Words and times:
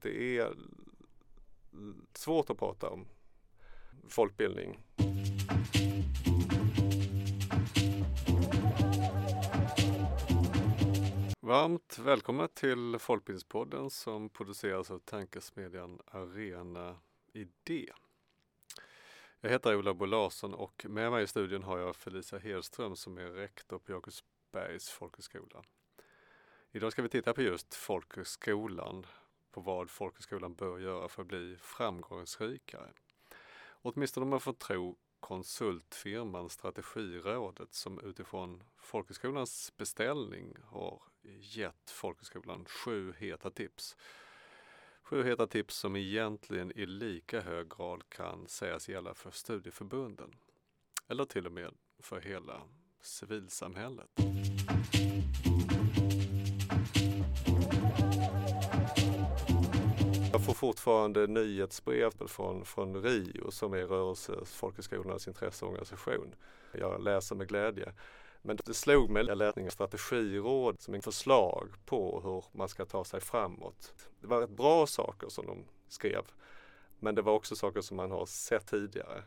Det 0.00 0.38
är 0.38 0.56
svårt 2.14 2.50
att 2.50 2.58
prata 2.58 2.88
om 2.88 3.06
folkbildning. 4.08 4.78
Varmt 11.40 11.98
välkomna 11.98 12.48
till 12.48 12.96
Folkbildningspodden 12.98 13.90
som 13.90 14.28
produceras 14.28 14.90
av 14.90 14.98
tankesmedjan 14.98 16.00
Arena 16.06 16.96
Idé. 17.32 17.92
Jag 19.40 19.50
heter 19.50 19.76
Ola 19.76 19.94
Bo 19.94 20.06
Larsson 20.06 20.54
och 20.54 20.86
med 20.88 21.10
mig 21.10 21.24
i 21.24 21.26
studion 21.26 21.62
har 21.62 21.78
jag 21.78 21.96
Felicia 21.96 22.38
Hedström 22.38 22.96
som 22.96 23.18
är 23.18 23.26
rektor 23.26 23.78
på 23.78 23.92
Jakobsbergs 23.92 24.88
folkhögskola. 24.90 25.62
Idag 26.72 26.92
ska 26.92 27.02
vi 27.02 27.08
titta 27.08 27.34
på 27.34 27.42
just 27.42 27.74
folkhögskolan, 27.74 29.06
på 29.52 29.60
vad 29.60 29.90
folkhögskolan 29.90 30.54
bör 30.54 30.78
göra 30.78 31.08
för 31.08 31.22
att 31.22 31.28
bli 31.28 31.56
framgångsrikare. 31.60 32.92
Åtminstone 33.82 34.24
om 34.24 34.30
man 34.30 34.40
får 34.40 34.52
tro 34.52 34.96
konsultfirman 35.20 36.48
Strategirådet 36.48 37.74
som 37.74 38.00
utifrån 38.00 38.62
folkhögskolans 38.76 39.72
beställning 39.76 40.56
har 40.64 41.02
gett 41.40 41.90
folkhögskolan 41.90 42.64
sju 42.64 43.12
heta 43.18 43.50
tips. 43.50 43.96
Sju 45.02 45.22
heta 45.22 45.46
tips 45.46 45.76
som 45.76 45.96
egentligen 45.96 46.72
i 46.78 46.86
lika 46.86 47.40
hög 47.40 47.68
grad 47.68 48.08
kan 48.08 48.48
sägas 48.48 48.88
gälla 48.88 49.14
för 49.14 49.30
studieförbunden. 49.30 50.34
Eller 51.08 51.24
till 51.24 51.46
och 51.46 51.52
med 51.52 51.74
för 51.98 52.20
hela 52.20 52.62
civilsamhället. 53.00 54.10
Fortfarande 60.58 61.26
nyhetsbrev 61.26 62.10
från, 62.26 62.64
från 62.64 63.02
RIO 63.02 63.50
som 63.50 63.72
är 63.72 63.86
Rörelse 63.86 64.32
Folkhögskolornas 64.44 65.28
intresseorganisation. 65.28 66.34
Jag 66.72 67.02
läser 67.02 67.36
med 67.36 67.48
glädje. 67.48 67.92
Men 68.42 68.58
det 68.66 68.74
slog 68.74 69.10
mig, 69.10 69.24
jag 69.26 69.38
läste 69.38 69.70
strategiråd 69.70 70.80
som 70.80 70.94
en 70.94 71.02
förslag 71.02 71.68
på 71.86 72.20
hur 72.24 72.58
man 72.58 72.68
ska 72.68 72.84
ta 72.84 73.04
sig 73.04 73.20
framåt. 73.20 73.92
Det 74.20 74.26
var 74.26 74.40
rätt 74.40 74.50
bra 74.50 74.86
saker 74.86 75.28
som 75.28 75.46
de 75.46 75.64
skrev. 75.88 76.22
Men 76.98 77.14
det 77.14 77.22
var 77.22 77.32
också 77.32 77.56
saker 77.56 77.80
som 77.80 77.96
man 77.96 78.10
har 78.10 78.26
sett 78.26 78.66
tidigare. 78.66 79.22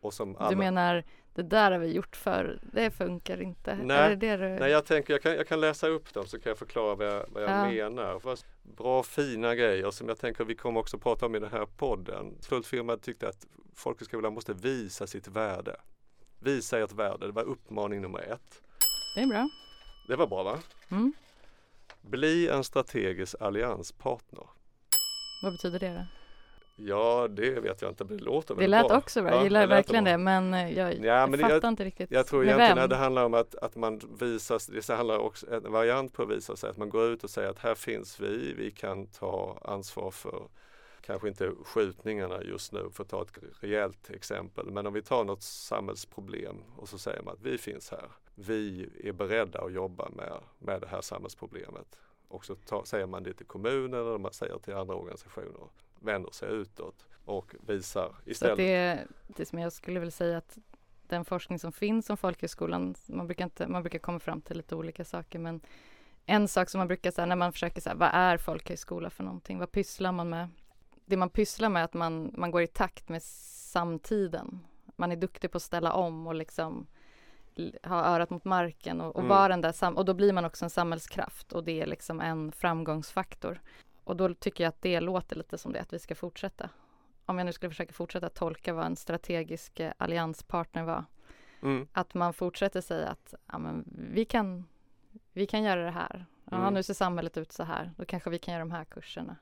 Och 0.00 0.14
som 0.14 0.36
alla... 0.36 0.50
Du 0.50 0.56
menar, 0.56 1.04
det 1.34 1.42
där 1.42 1.72
har 1.72 1.78
vi 1.78 1.92
gjort 1.92 2.16
för 2.16 2.60
det 2.72 2.90
funkar 2.90 3.42
inte? 3.42 3.74
Nej, 3.74 4.16
det 4.16 4.36
det 4.36 4.36
du... 4.36 4.48
nej 4.48 4.70
jag 4.70 4.86
tänker 4.86 5.12
jag 5.12 5.22
kan, 5.22 5.32
jag 5.32 5.48
kan 5.48 5.60
läsa 5.60 5.88
upp 5.88 6.14
dem 6.14 6.26
så 6.26 6.38
kan 6.40 6.50
jag 6.50 6.58
förklara 6.58 6.94
vad 6.94 7.06
jag, 7.06 7.26
vad 7.28 7.42
jag 7.42 7.50
ja. 7.50 7.68
menar. 7.68 8.20
Bra 8.62 9.02
fina 9.02 9.54
grejer 9.54 9.90
som 9.90 10.08
jag 10.08 10.18
tänker 10.18 10.44
vi 10.44 10.54
kommer 10.54 10.80
också 10.80 10.98
prata 10.98 11.26
om 11.26 11.34
i 11.34 11.38
den 11.38 11.50
här 11.50 11.66
podden. 11.66 12.38
Fullfirma 12.42 12.96
tyckte 12.96 13.28
att 13.28 13.46
folkhögskolan 13.74 14.34
måste 14.34 14.54
visa 14.54 15.06
sitt 15.06 15.28
värde. 15.28 15.76
Visa 16.38 16.78
ert 16.78 16.92
värde, 16.92 17.26
det 17.26 17.32
var 17.32 17.42
uppmaning 17.42 18.00
nummer 18.00 18.20
ett. 18.20 18.62
Det 19.14 19.20
är 19.20 19.26
bra. 19.26 19.48
Det 20.08 20.16
var 20.16 20.26
bra 20.26 20.42
va? 20.42 20.58
Mm. 20.88 21.12
Bli 22.00 22.48
en 22.48 22.64
strategisk 22.64 23.34
allianspartner. 23.40 24.46
Vad 25.42 25.52
betyder 25.52 25.80
det 25.80 25.94
då? 25.94 26.21
Ja, 26.76 27.28
det 27.30 27.50
vet 27.50 27.82
jag 27.82 27.90
inte, 27.90 28.04
men 28.04 28.16
det 28.16 28.24
låter 28.24 28.54
väl 28.54 28.70
bra. 28.70 28.78
Det 28.78 28.82
lät 28.82 28.98
också 28.98 29.22
bra, 29.22 29.30
jag 29.30 29.44
gillar 29.44 29.66
verkligen 29.66 30.04
det, 30.04 30.18
men 30.18 30.54
eh, 30.54 30.78
jag, 30.78 31.04
ja, 31.04 31.26
men 31.26 31.40
fattar 31.40 31.54
jag, 31.54 31.64
inte 31.64 31.84
riktigt. 31.84 32.10
Jag 32.10 32.26
tror 32.26 32.44
egentligen 32.44 32.78
att 32.78 32.90
det 32.90 32.96
handlar 32.96 33.24
om 33.24 33.34
att, 33.34 33.54
att 33.54 33.76
man 33.76 34.00
visar, 34.20 34.72
det 34.72 34.94
handlar 34.94 35.18
också 35.18 35.46
en 35.54 35.72
variant 35.72 36.12
på 36.12 36.22
att 36.22 36.30
visa 36.30 36.56
sig, 36.56 36.70
att 36.70 36.76
man 36.76 36.90
går 36.90 37.04
ut 37.04 37.24
och 37.24 37.30
säger 37.30 37.48
att 37.48 37.58
här 37.58 37.74
finns 37.74 38.20
vi, 38.20 38.54
vi 38.58 38.70
kan 38.70 39.06
ta 39.06 39.58
ansvar 39.64 40.10
för 40.10 40.48
kanske 41.00 41.28
inte 41.28 41.50
skjutningarna 41.64 42.42
just 42.42 42.72
nu 42.72 42.90
för 42.92 43.02
att 43.02 43.08
ta 43.08 43.22
ett 43.22 43.38
rejält 43.60 44.10
exempel. 44.10 44.70
Men 44.70 44.86
om 44.86 44.92
vi 44.92 45.02
tar 45.02 45.24
något 45.24 45.42
samhällsproblem 45.42 46.56
och 46.76 46.88
så 46.88 46.98
säger 46.98 47.22
man 47.22 47.34
att 47.34 47.42
vi 47.42 47.58
finns 47.58 47.90
här. 47.90 48.08
Vi 48.34 48.88
är 49.04 49.12
beredda 49.12 49.60
att 49.60 49.72
jobba 49.72 50.08
med, 50.08 50.32
med 50.58 50.80
det 50.80 50.86
här 50.86 51.00
samhällsproblemet. 51.00 51.98
Och 52.28 52.44
så 52.44 52.54
ta, 52.54 52.84
säger 52.84 53.06
man 53.06 53.22
det 53.22 53.32
till 53.32 53.46
kommunen 53.46 54.00
eller 54.00 54.18
man 54.18 54.32
säger 54.32 54.58
till 54.58 54.74
andra 54.74 54.94
organisationer. 54.94 55.68
Vänder 56.02 56.30
sig 56.30 56.48
utåt 56.48 57.06
och 57.24 57.54
visar 57.66 58.14
istället. 58.24 58.56
Så 58.56 58.62
det, 58.62 59.06
det 59.36 59.46
som 59.46 59.58
jag 59.58 59.72
skulle 59.72 60.00
vilja 60.00 60.10
säga 60.10 60.38
att 60.38 60.58
den 61.06 61.24
forskning 61.24 61.58
som 61.58 61.72
finns 61.72 62.10
om 62.10 62.16
folkhögskolan, 62.16 62.94
man 63.06 63.26
brukar, 63.26 63.44
inte, 63.44 63.66
man 63.66 63.82
brukar 63.82 63.98
komma 63.98 64.18
fram 64.18 64.40
till 64.40 64.56
lite 64.56 64.74
olika 64.74 65.04
saker 65.04 65.38
men 65.38 65.60
en 66.26 66.48
sak 66.48 66.68
som 66.68 66.78
man 66.78 66.88
brukar 66.88 67.10
säga 67.10 67.26
när 67.26 67.36
man 67.36 67.52
försöker 67.52 67.80
säga 67.80 67.94
vad 67.94 68.10
är 68.12 68.36
folkhögskola 68.36 69.10
för 69.10 69.24
någonting? 69.24 69.58
Vad 69.58 69.72
pysslar 69.72 70.12
man 70.12 70.28
med? 70.28 70.48
det 71.04 71.16
man 71.16 71.30
pysslar 71.30 71.68
med 71.68 71.80
är 71.80 71.84
att 71.84 71.94
man, 71.94 72.30
man 72.36 72.50
går 72.50 72.62
i 72.62 72.66
takt 72.66 73.08
med 73.08 73.22
samtiden. 73.22 74.60
Man 74.96 75.12
är 75.12 75.16
duktig 75.16 75.50
på 75.50 75.56
att 75.56 75.62
ställa 75.62 75.92
om 75.92 76.26
och 76.26 76.34
liksom 76.34 76.86
ha 77.82 78.04
örat 78.04 78.30
mot 78.30 78.44
marken 78.44 79.00
och, 79.00 79.16
och 79.16 79.20
mm. 79.20 79.28
vara 79.28 79.48
den 79.48 79.60
där 79.60 79.72
sam 79.72 79.96
och 79.96 80.04
då 80.04 80.14
blir 80.14 80.32
man 80.32 80.44
också 80.44 80.64
en 80.64 80.70
samhällskraft 80.70 81.52
och 81.52 81.64
det 81.64 81.80
är 81.80 81.86
liksom 81.86 82.20
en 82.20 82.52
framgångsfaktor. 82.52 83.60
Och 84.04 84.16
då 84.16 84.34
tycker 84.34 84.64
jag 84.64 84.68
att 84.68 84.82
det 84.82 85.00
låter 85.00 85.36
lite 85.36 85.58
som 85.58 85.72
det, 85.72 85.80
att 85.80 85.92
vi 85.92 85.98
ska 85.98 86.14
fortsätta. 86.14 86.70
Om 87.26 87.38
jag 87.38 87.44
nu 87.44 87.52
skulle 87.52 87.70
försöka 87.70 87.92
fortsätta 87.92 88.28
tolka 88.28 88.72
vad 88.72 88.86
en 88.86 88.96
strategisk 88.96 89.80
eh, 89.80 89.92
allianspartner 89.96 90.82
var. 90.82 91.04
Mm. 91.62 91.88
Att 91.92 92.14
man 92.14 92.32
fortsätter 92.32 92.80
säga 92.80 93.08
att 93.08 93.34
ja, 93.46 93.58
men 93.58 93.84
vi, 94.12 94.24
kan, 94.24 94.64
vi 95.32 95.46
kan 95.46 95.62
göra 95.62 95.84
det 95.84 95.90
här. 95.90 96.26
Ja, 96.50 96.56
mm. 96.56 96.74
nu 96.74 96.82
ser 96.82 96.94
samhället 96.94 97.36
ut 97.36 97.52
så 97.52 97.62
här. 97.62 97.92
Då 97.96 98.04
kanske 98.04 98.30
vi 98.30 98.38
kan 98.38 98.54
göra 98.54 98.64
de 98.64 98.70
här 98.70 98.84
kurserna. 98.84 99.36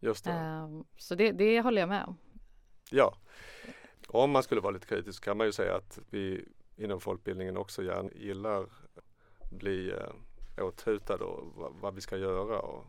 Just 0.00 0.24
det. 0.24 0.32
Uh, 0.32 0.82
så 0.96 1.14
det, 1.14 1.32
det 1.32 1.60
håller 1.60 1.82
jag 1.82 1.88
med 1.88 2.04
om. 2.04 2.16
Ja, 2.90 3.14
om 4.08 4.30
man 4.30 4.42
skulle 4.42 4.60
vara 4.60 4.72
lite 4.72 4.86
kritisk 4.86 5.24
kan 5.24 5.36
man 5.36 5.46
ju 5.46 5.52
säga 5.52 5.76
att 5.76 5.98
vi 6.10 6.48
inom 6.76 7.00
folkbildningen 7.00 7.56
också 7.56 7.82
gärna 7.82 8.10
gillar 8.14 8.66
bli 9.50 9.90
eh, 9.90 10.64
åthutade 10.64 11.24
och 11.24 11.52
vad, 11.54 11.72
vad, 11.72 11.94
vi 11.94 12.00
ska 12.00 12.16
göra 12.16 12.60
och, 12.60 12.86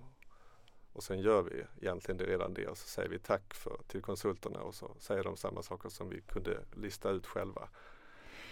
och 0.99 1.03
sen 1.03 1.19
gör 1.19 1.41
vi 1.41 1.63
egentligen 1.81 2.17
det 2.17 2.25
redan 2.25 2.53
det 2.53 2.67
och 2.67 2.77
så 2.77 2.87
säger 2.87 3.09
vi 3.09 3.19
tack 3.19 3.53
för, 3.53 3.79
till 3.87 4.01
konsulterna 4.01 4.59
och 4.59 4.75
så 4.75 4.95
säger 4.99 5.23
de 5.23 5.37
samma 5.37 5.63
saker 5.63 5.89
som 5.89 6.09
vi 6.09 6.21
kunde 6.21 6.59
lista 6.75 7.09
ut 7.09 7.25
själva. 7.25 7.69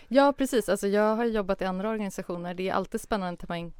Ja 0.08 0.34
precis, 0.34 0.70
alltså 0.70 0.88
jag 0.88 1.16
har 1.16 1.26
jobbat 1.26 1.62
i 1.62 1.66
andra 1.66 1.90
organisationer. 1.90 2.54
Det 2.54 2.70
är 2.70 2.74
alltid 2.74 3.02
spännande 3.02 3.72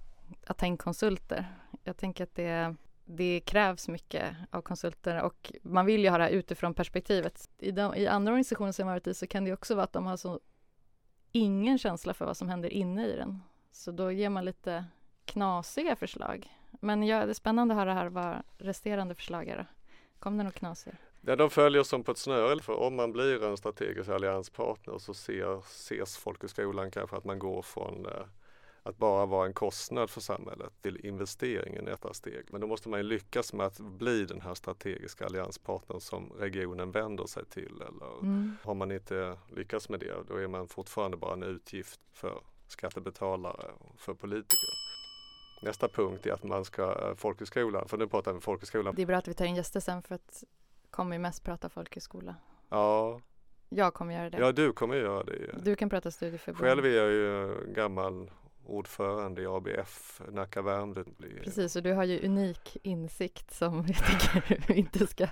att 0.46 0.58
ta 0.58 0.66
in 0.66 0.78
konsulter. 0.78 1.46
Jag 1.84 1.98
tänker 1.98 2.24
att 2.24 2.36
det 2.36 2.76
det 3.06 3.40
krävs 3.40 3.88
mycket 3.88 4.36
av 4.52 4.62
konsulter 4.62 5.22
och 5.22 5.54
man 5.62 5.86
vill 5.86 6.04
ju 6.04 6.10
ha 6.10 6.18
det 6.18 6.24
här 6.24 6.32
utifrån 6.32 6.74
perspektivet. 6.74 7.50
I, 7.58 7.72
de, 7.72 7.96
I 7.96 8.08
andra 8.08 8.32
organisationer 8.32 8.72
som 8.72 8.88
jag 8.88 8.94
varit 8.94 9.08
i 9.08 9.14
så 9.14 9.28
kan 9.28 9.46
det 9.46 9.54
också 9.54 9.76
vara 9.76 9.84
att 9.84 9.94
de 9.94 10.06
har 10.06 10.18
så 10.18 10.40
ingen 11.32 11.78
känsla 11.78 12.14
för 12.14 12.26
vad 12.26 12.38
som 12.38 12.50
händer 12.50 12.70
inne 12.70 13.08
i 13.08 13.16
den. 13.16 13.42
Så 13.72 13.92
då 13.92 14.12
ger 14.12 14.30
man 14.30 14.46
lite 14.46 14.86
knasiga 15.26 15.96
förslag. 15.96 16.57
Men 16.80 17.04
ja, 17.04 17.26
det 17.26 17.32
är 17.32 17.34
spännande 17.34 17.74
att 17.74 17.80
höra 17.80 17.94
här 17.94 18.10
vad 18.10 18.44
resterande 18.58 19.16
förslag 19.16 19.48
är. 19.48 19.66
Kom 20.20 20.38
det 20.38 20.44
något 20.44 20.54
knasiga? 20.54 20.96
Ja, 21.22 21.36
de 21.36 21.50
följer 21.50 21.84
som 21.84 22.04
på 22.04 22.12
ett 22.12 22.18
snöre. 22.18 22.62
För 22.62 22.74
om 22.74 22.96
man 22.96 23.12
blir 23.12 23.44
en 23.44 23.58
strategisk 23.58 24.10
allianspartner 24.10 24.98
så 24.98 25.14
ser, 25.14 25.60
ses 25.60 26.18
folkhögskolan 26.18 26.92
kanske 26.92 27.16
att 27.16 27.26
man 27.26 27.40
går 27.40 27.62
från 27.62 28.06
eh, 28.06 28.12
att 28.84 28.98
bara 28.98 29.26
vara 29.26 29.46
en 29.46 29.54
kostnad 29.54 30.10
för 30.10 30.22
samhället 30.22 30.74
till 30.82 31.06
investering 31.06 31.76
i 31.76 31.82
nästa 31.82 32.14
steg. 32.14 32.46
Men 32.50 32.62
då 32.62 32.68
måste 32.68 32.90
man 32.90 33.00
ju 33.00 33.04
lyckas 33.04 33.54
med 33.54 33.66
att 33.66 33.80
bli 33.80 34.26
den 34.26 34.42
här 34.42 34.54
strategiska 34.54 35.26
allianspartnern 35.26 36.00
som 36.00 36.32
regionen 36.40 36.92
vänder 36.92 37.26
sig 37.26 37.46
till. 37.46 37.82
Eller 37.82 38.20
mm. 38.22 38.58
Har 38.64 38.74
man 38.74 38.92
inte 38.92 39.38
lyckats 39.56 39.90
med 39.90 40.00
det 40.00 40.16
då 40.28 40.36
är 40.36 40.48
man 40.48 40.68
fortfarande 40.68 41.18
bara 41.18 41.34
en 41.34 41.44
utgift 41.44 42.00
för 42.14 42.42
skattebetalare 42.68 43.72
och 43.80 44.00
för 44.00 44.14
politiker. 44.14 44.87
Nästa 45.62 45.88
punkt 45.88 46.26
är 46.26 46.32
att 46.34 46.44
man 46.44 46.66
ska, 46.66 47.16
folkhögskolan, 47.18 47.88
för 47.88 47.98
nu 47.98 48.08
pratar 48.08 48.34
vi 48.34 48.40
folkhögskolan. 48.40 48.96
Det 48.96 49.02
är 49.02 49.06
bra 49.06 49.18
att 49.18 49.28
vi 49.28 49.34
tar 49.34 49.46
in 49.46 49.56
gäster 49.56 49.80
sen 49.80 50.02
för 50.02 50.16
att 50.16 50.44
kommer 50.90 51.16
ju 51.16 51.20
mest 51.20 51.44
prata 51.44 51.70
folkhögskola. 51.70 52.36
Ja. 52.70 53.22
Jag 53.70 53.94
kommer 53.94 54.14
göra 54.14 54.30
det. 54.30 54.38
Ja, 54.38 54.52
du 54.52 54.74
kommer 54.74 54.96
göra 54.96 55.24
det. 55.24 55.56
Du 55.64 55.76
kan 55.76 55.90
prata 55.90 56.12
studieförbund. 56.12 56.60
Själv 56.60 56.86
är 56.86 56.90
jag 56.90 57.12
ju 57.12 57.56
gammal 57.74 58.32
ordförande 58.66 59.42
i 59.42 59.46
ABF 59.46 60.22
Nacka 60.32 60.62
Värmdö. 60.62 61.04
Precis, 61.44 61.76
och 61.76 61.84
du 61.84 61.94
har 61.94 62.04
ju 62.04 62.26
unik 62.26 62.78
insikt 62.84 63.54
som 63.54 63.78
jag 63.88 63.98
tycker 63.98 64.68
vi 64.68 64.74
inte 64.74 65.08
ska, 65.08 65.28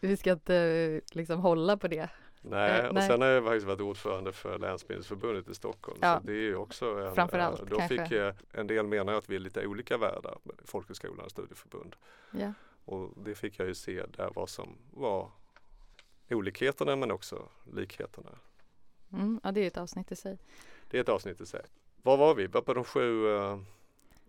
vi 0.00 0.16
ska 0.16 0.32
inte 0.32 1.00
liksom 1.12 1.40
hålla 1.40 1.76
på 1.76 1.88
det. 1.88 2.08
Nej, 2.42 2.80
eh, 2.80 2.88
och 2.88 2.94
nej. 2.94 3.08
sen 3.08 3.20
har 3.20 3.28
jag 3.28 3.44
faktiskt 3.44 3.66
varit 3.66 3.80
ordförande 3.80 4.32
för 4.32 4.58
Länsbildningsförbundet 4.58 5.48
i 5.48 5.54
Stockholm. 5.54 5.98
Ja. 6.02 6.20
Så 6.20 6.26
det 6.26 6.32
är 6.32 6.36
ju 6.36 6.56
också 6.56 6.86
en, 6.86 7.14
Framförallt, 7.14 7.60
eh, 7.60 7.66
då 7.66 7.76
kanske. 7.76 8.08
fick 8.08 8.18
en 8.52 8.66
del 8.66 8.86
menar 8.86 9.12
att 9.12 9.30
vi 9.30 9.36
är 9.36 9.40
lite 9.40 9.66
olika 9.66 9.98
världar, 9.98 10.38
folkhögskolan 10.64 11.24
och 11.24 11.30
studieförbund. 11.30 11.96
Ja. 12.30 12.52
Och 12.84 13.10
det 13.16 13.34
fick 13.34 13.58
jag 13.58 13.68
ju 13.68 13.74
se 13.74 14.06
där 14.06 14.30
vad 14.34 14.48
som 14.48 14.78
var 14.90 15.30
olikheterna 16.30 16.96
men 16.96 17.10
också 17.10 17.48
likheterna. 17.72 18.30
Mm, 19.12 19.40
ja, 19.44 19.52
det 19.52 19.60
är 19.60 19.66
ett 19.66 19.76
avsnitt 19.76 20.12
i 20.12 20.16
sig. 20.16 20.38
Det 20.90 20.96
är 20.96 21.00
ett 21.00 21.08
avsnitt 21.08 21.40
i 21.40 21.46
sig. 21.46 21.62
Var 22.02 22.16
var 22.16 22.34
vi? 22.34 22.46
Var 22.46 22.60
på 22.62 22.74
de 22.74 22.84
sju? 22.84 23.26
Uh... 23.26 23.58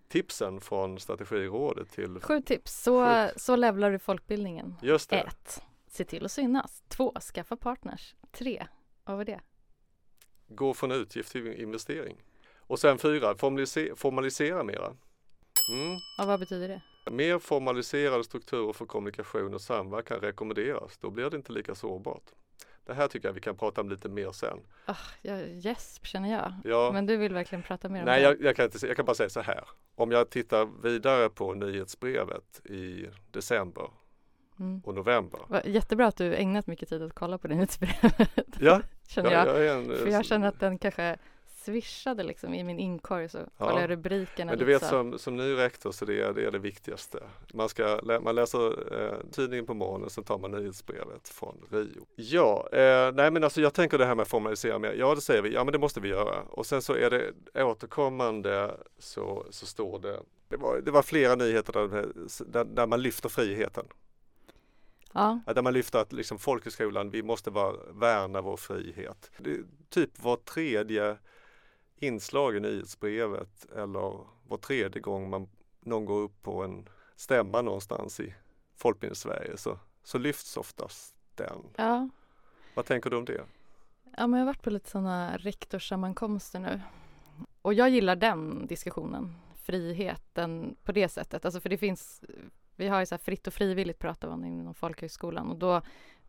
tipsen 0.08 0.62
från 0.62 1.00
strategirådet 1.00 1.92
till 1.92 2.20
Sju 2.20 2.42
tips, 2.42 2.84
så, 2.84 3.06
Sju. 3.06 3.34
så 3.36 3.56
levlar 3.56 3.92
du 3.92 4.00
folkbildningen. 4.00 4.76
Just 4.82 5.10
det. 5.10 5.20
1. 5.20 5.64
Se 5.96 6.06
till 6.06 6.26
att 6.26 6.32
synas. 6.32 6.84
2. 6.88 7.14
Skaffa 7.34 7.58
partners. 7.58 8.16
3. 8.32 8.68
Vad 9.04 9.18
var 9.18 9.26
det? 9.26 9.40
Gå 10.48 10.74
från 10.74 10.92
utgift 10.92 11.32
till 11.32 11.48
investering. 11.48 12.24
Och 12.58 12.80
sen 12.80 12.98
fyra, 12.98 13.36
formalisera, 13.38 13.96
formalisera 13.96 14.64
mera. 14.64 14.86
Mm. 15.72 15.98
Och 16.20 16.28
vad 16.28 16.40
betyder 16.40 16.68
det? 16.68 16.82
Mer 17.12 17.40
formaliserade 17.40 18.24
strukturer 18.24 18.74
för 18.74 18.86
kommunikation 18.86 19.54
och 19.54 19.62
samverkan 19.62 20.20
rekommenderas. 20.20 20.98
Då 20.98 21.10
blir 21.10 21.30
det 21.30 21.38
inte 21.38 21.52
lika 21.52 21.76
sårbart. 21.76 22.24
Det 22.86 22.94
här 22.94 23.08
tycker 23.08 23.28
jag 23.28 23.34
vi 23.34 23.42
kan 23.42 23.58
prata 23.58 23.82
om 23.82 23.90
lite 23.90 24.10
mer 24.10 24.32
sen. 24.32 24.60
Oh, 24.88 24.98
jag 25.22 25.50
gäsp 25.56 26.06
känner 26.06 26.32
jag. 26.32 26.54
Ja, 26.64 26.92
Men 26.94 27.06
du 27.06 27.18
vill 27.18 27.34
verkligen 27.34 27.64
prata 27.64 27.90
mer 27.90 28.00
om 28.00 28.06
nej, 28.06 28.22
det? 28.22 28.28
jag, 28.28 28.42
jag, 28.42 28.56
kan 28.56 28.66
inte, 28.66 28.80
se- 28.80 28.88
jag 28.88 28.96
kan 28.96 29.06
bara 29.06 29.16
säga 29.16 29.30
så 29.30 29.42
här. 29.42 29.64
Om 29.96 30.12
jag 30.12 30.30
tittar 30.30 30.66
vidare 30.84 31.30
på 31.30 31.54
nyhetsbrevet 31.54 32.62
i 32.66 33.06
december 33.32 33.90
Mm. 34.60 34.82
och 34.86 34.94
november. 34.94 35.40
Vad- 35.48 35.66
Jättebra 35.66 36.08
att 36.08 36.16
du 36.18 36.36
ägnat 36.36 36.68
mycket 36.68 36.90
tid 36.90 37.02
att 37.04 37.14
kolla 37.14 37.38
på 37.38 37.48
det 37.48 37.56
nyhetsbrevet. 37.56 38.30
Ja, 38.60 38.82
känner 39.08 39.32
jag, 39.32 39.48
jag. 39.48 39.64
jag 39.64 39.76
en, 39.78 39.98
För 39.98 40.08
jag 40.08 40.26
känner 40.26 40.48
att 40.48 40.60
den 40.60 40.78
kanske 40.78 41.18
swishade 41.64 42.24
liksom 42.24 42.54
i 42.54 42.64
min 42.64 42.80
inkorg 42.80 43.30
så 43.30 43.40
kollar 43.58 43.82
jag 43.82 43.90
rubrikerna 43.90 44.52
Men 44.52 44.60
du 44.60 44.66
vet 44.66 44.82
så. 44.82 44.88
som, 44.90 45.20
som 45.20 45.38
ny 45.38 45.54
rektor 45.58 45.92
så 45.92 46.06
det 46.06 46.22
är, 46.22 46.34
det 46.34 46.46
är 46.46 46.52
det 46.52 46.60
viktigaste. 46.60 47.20
Man, 47.54 47.70
ska, 47.70 48.00
lä- 48.04 48.20
man 48.20 48.36
läser 48.36 48.94
eh, 49.08 49.18
tidningen 49.32 49.66
på 49.66 49.74
morgonen 49.74 50.10
sen 50.10 50.24
tar 50.24 50.38
man 50.38 50.52
nyhetsbrevet 50.52 51.30
från 51.30 51.58
Rio. 51.72 52.06
Ja, 52.16 52.70
eh, 52.72 53.12
nej 53.14 53.32
men 53.32 53.44
alltså 53.44 53.62
jag 53.62 53.74
tänker 53.74 53.98
det 53.98 54.06
här 54.06 54.16
med 54.16 54.28
formalisera 54.28 54.80
mer. 54.80 54.94
Ja 54.94 55.16
det 55.16 55.22
säger 55.22 55.42
vi, 55.42 55.54
ja 55.54 55.64
men 55.64 55.72
det 55.72 55.80
måste 55.80 56.00
vi 56.02 56.10
göra. 56.10 56.42
Och 56.42 56.66
sen 56.66 56.82
så 56.82 56.94
är 56.94 57.10
det 57.10 57.32
återkommande 57.64 58.76
så, 59.00 59.46
så 59.50 59.66
står 59.66 60.00
det, 60.00 60.20
det 60.48 60.58
var, 60.58 60.78
det 60.82 60.92
var 60.92 61.02
flera 61.02 61.36
nyheter 61.36 61.74
där, 61.74 62.06
där, 62.46 62.64
där 62.64 62.88
man 62.88 63.02
lyfter 63.02 63.30
friheten. 63.30 63.86
Ja, 65.14 65.40
Där 65.46 65.62
man 65.62 65.74
lyfter 65.74 66.00
att 66.00 66.14
liksom 66.14 66.40
folkhögskolan, 66.40 67.10
vi 67.10 67.24
måste 67.24 67.50
vara, 67.52 67.78
värna 67.92 68.42
vår 68.42 68.58
frihet. 68.58 69.32
Det, 69.38 69.60
typ 69.90 70.24
var 70.24 70.36
tredje 70.36 71.18
inslag 71.96 72.56
i 72.56 72.60
nyhetsbrevet 72.60 73.66
eller 73.76 74.26
var 74.48 74.58
tredje 74.58 75.02
gång 75.02 75.30
man 75.30 75.50
någon 75.80 76.06
går 76.06 76.22
upp 76.22 76.42
på 76.42 76.64
en 76.64 76.90
stämma 77.16 77.62
någonstans 77.62 78.20
i 78.20 78.36
Folkbildningssverige 78.76 79.58
så, 79.58 79.80
så 80.04 80.18
lyfts 80.18 80.58
oftast 80.58 81.16
den. 81.36 81.64
ja. 81.76 82.10
Vad 82.76 82.86
tänker 82.86 83.10
du 83.10 83.18
om 83.18 83.26
det? 83.26 83.42
ja, 84.18 84.28
men 84.28 84.40
jag 84.40 84.46
har 84.46 84.54
varit 84.54 84.62
på 84.62 84.70
lite 84.70 84.90
sådana 84.90 85.38
rektorssammankomster 85.38 86.60
nu. 86.60 86.82
Och 87.62 87.74
jag 87.74 87.90
gillar 87.90 88.16
den 88.16 88.68
diskussionen, 88.68 89.36
friheten 89.56 90.76
på 90.84 90.92
det 90.92 91.10
sättet. 91.10 91.46
Alltså 91.46 91.62
för 91.62 91.70
det 91.70 91.78
finns, 91.78 92.24
vi 92.76 92.88
har 92.88 93.00
ju 93.00 93.06
så 93.06 93.16
här 93.16 93.20
fritt 93.20 93.48
och 93.48 93.54
frivilligt 93.54 94.00
pratar 94.00 94.30
man 94.30 94.46
inom 94.46 94.74
folkhögskolan 94.74 95.50
och 95.50 95.58
då 95.58 95.82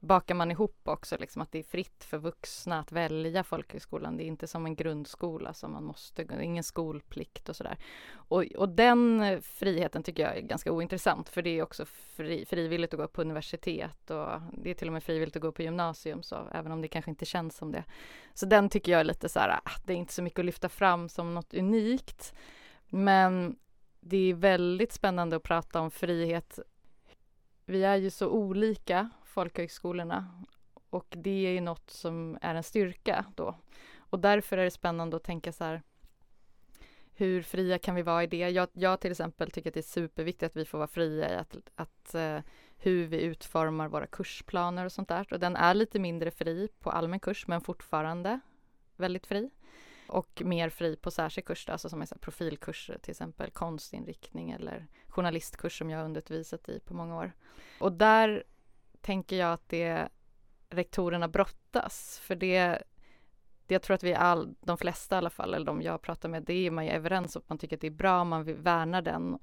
bakar 0.07 0.35
man 0.35 0.51
ihop 0.51 0.81
också 0.85 1.17
liksom 1.21 1.43
att 1.43 1.53
det 1.53 1.59
är 1.59 1.63
fritt 1.63 2.05
för 2.05 2.19
vuxna 2.19 2.79
att 2.79 2.93
välja 2.93 3.45
folkhögskolan. 3.45 4.17
Det 4.17 4.25
är 4.25 4.27
inte 4.27 4.47
som 4.47 4.67
en 4.67 4.77
grundskola 4.77 5.55
som 5.55 5.73
man 5.73 5.85
måste, 5.85 6.27
ingen 6.43 6.65
skolplikt 6.65 7.49
och 7.49 7.57
sådär. 7.57 7.79
Och, 8.15 8.45
och 8.45 8.69
den 8.69 9.23
friheten 9.43 10.03
tycker 10.03 10.23
jag 10.23 10.37
är 10.37 10.41
ganska 10.41 10.73
ointressant 10.73 11.29
för 11.29 11.43
det 11.43 11.59
är 11.59 11.63
också 11.63 11.85
fri, 11.85 12.45
frivilligt 12.45 12.95
att 12.95 13.01
gå 13.01 13.09
på 13.09 13.21
universitet 13.21 14.11
och 14.11 14.29
det 14.53 14.71
är 14.71 14.75
till 14.75 14.89
och 14.89 14.93
med 14.93 15.03
frivilligt 15.03 15.37
att 15.37 15.43
gå 15.43 15.53
på 15.53 15.63
gymnasium 15.63 16.23
så 16.23 16.49
även 16.53 16.73
om 16.73 16.83
det 16.83 16.89
kanske 16.89 17.11
inte 17.11 17.25
känns 17.25 17.57
som 17.57 17.73
det. 17.73 17.85
Så 18.35 18.47
den 18.47 18.69
tycker 18.69 18.93
jag 18.93 19.01
är 19.01 19.05
lite 19.05 19.29
så 19.29 19.39
här, 19.41 19.61
ah, 19.65 19.71
det 19.85 19.93
är 19.93 19.97
inte 19.97 20.13
så 20.13 20.23
mycket 20.23 20.39
att 20.39 20.45
lyfta 20.45 20.69
fram 20.69 21.09
som 21.09 21.35
något 21.35 21.55
unikt. 21.55 22.35
Men 22.89 23.57
det 24.07 24.31
är 24.31 24.35
väldigt 24.35 24.93
spännande 24.93 25.37
att 25.37 25.43
prata 25.43 25.81
om 25.81 25.91
frihet. 25.91 26.59
Vi 27.67 27.85
är 27.85 27.97
ju 27.97 28.11
så 28.11 28.29
olika, 28.29 29.11
folkhögskolorna, 29.25 30.45
och 30.91 31.15
det 31.17 31.47
är 31.47 31.51
ju 31.51 31.61
något 31.61 31.91
som 31.91 32.39
är 32.41 32.55
en 32.55 32.63
styrka 32.63 33.25
då. 33.35 33.55
Och 33.97 34.21
därför 34.21 34.59
är 34.59 34.65
det 34.65 34.71
spännande 34.71 35.17
att 35.17 35.25
tänka 35.25 35.53
så 35.53 35.65
här, 35.65 35.83
hur 37.15 37.43
fria 37.43 37.79
kan 37.79 37.95
vi 37.95 38.03
vara 38.03 38.25
i 38.25 38.27
det? 38.27 38.51
Jag, 38.51 38.69
jag 38.73 39.01
till 39.01 39.11
exempel 39.11 39.51
tycker 39.51 39.71
att 39.71 39.75
det 39.75 39.81
är 39.81 39.83
superviktigt 39.83 40.43
att 40.43 40.57
vi 40.57 40.65
får 40.65 40.79
vara 40.79 40.89
fria 40.89 41.33
i 41.33 41.37
att, 41.37 41.57
att 41.75 42.15
uh, 42.15 42.39
hur 42.77 43.07
vi 43.07 43.23
utformar 43.23 43.89
våra 43.89 44.07
kursplaner 44.07 44.85
och 44.85 44.93
sånt 44.93 45.09
där. 45.09 45.33
Och 45.33 45.41
den 45.41 45.57
är 45.57 45.75
lite 45.75 45.99
mindre 45.99 46.31
fri 46.31 46.69
på 46.79 46.91
allmän 46.91 47.21
kurs, 47.21 47.47
men 47.47 47.61
fortfarande 47.61 48.41
väldigt 48.97 49.27
fri. 49.27 49.51
Och 50.15 50.43
mer 50.45 50.69
fri 50.69 50.97
på 50.97 51.11
särskild 51.11 51.47
kurs, 51.47 51.69
alltså 51.69 51.89
som 51.89 52.03
är 52.03 52.07
så 52.07 52.19
profilkurser, 52.19 52.99
till 52.99 53.11
exempel 53.11 53.51
konstinriktning 53.51 54.51
eller 54.51 54.87
journalistkurs 55.09 55.79
som 55.79 55.91
jag 55.91 55.99
har 55.99 56.05
undervisat 56.05 56.69
i 56.69 56.81
på 56.81 56.95
många 56.95 57.17
år. 57.17 57.33
Och 57.81 57.93
där 57.93 58.45
tänker 59.01 59.37
jag 59.37 59.53
att 59.53 59.69
det 59.69 60.09
rektorerna 60.69 61.29
brottas, 61.29 62.19
för 62.23 62.35
det, 62.37 62.83
det 63.67 63.75
jag 63.75 63.83
tror 63.83 63.95
att 63.95 64.03
vi 64.03 64.15
all, 64.15 64.55
de 64.61 64.79
flesta 64.79 65.17
i 65.17 65.19
alla 65.19 65.31
fall, 65.31 65.55
eller 65.55 65.67
de 65.67 65.83
jag 65.83 66.03
pratar 66.03 66.29
med, 66.29 66.43
det 66.43 66.67
är 66.67 66.71
man 66.71 66.87
ju 66.87 66.91
överens 66.91 67.37
om, 67.37 67.43
man 67.47 67.59
tycker 67.59 67.77
att 67.77 67.81
det 67.81 67.87
är 67.87 67.91
bra, 67.91 68.25
man 68.25 68.45
vill 68.45 68.57
värna 68.57 69.03
den. 69.03 69.39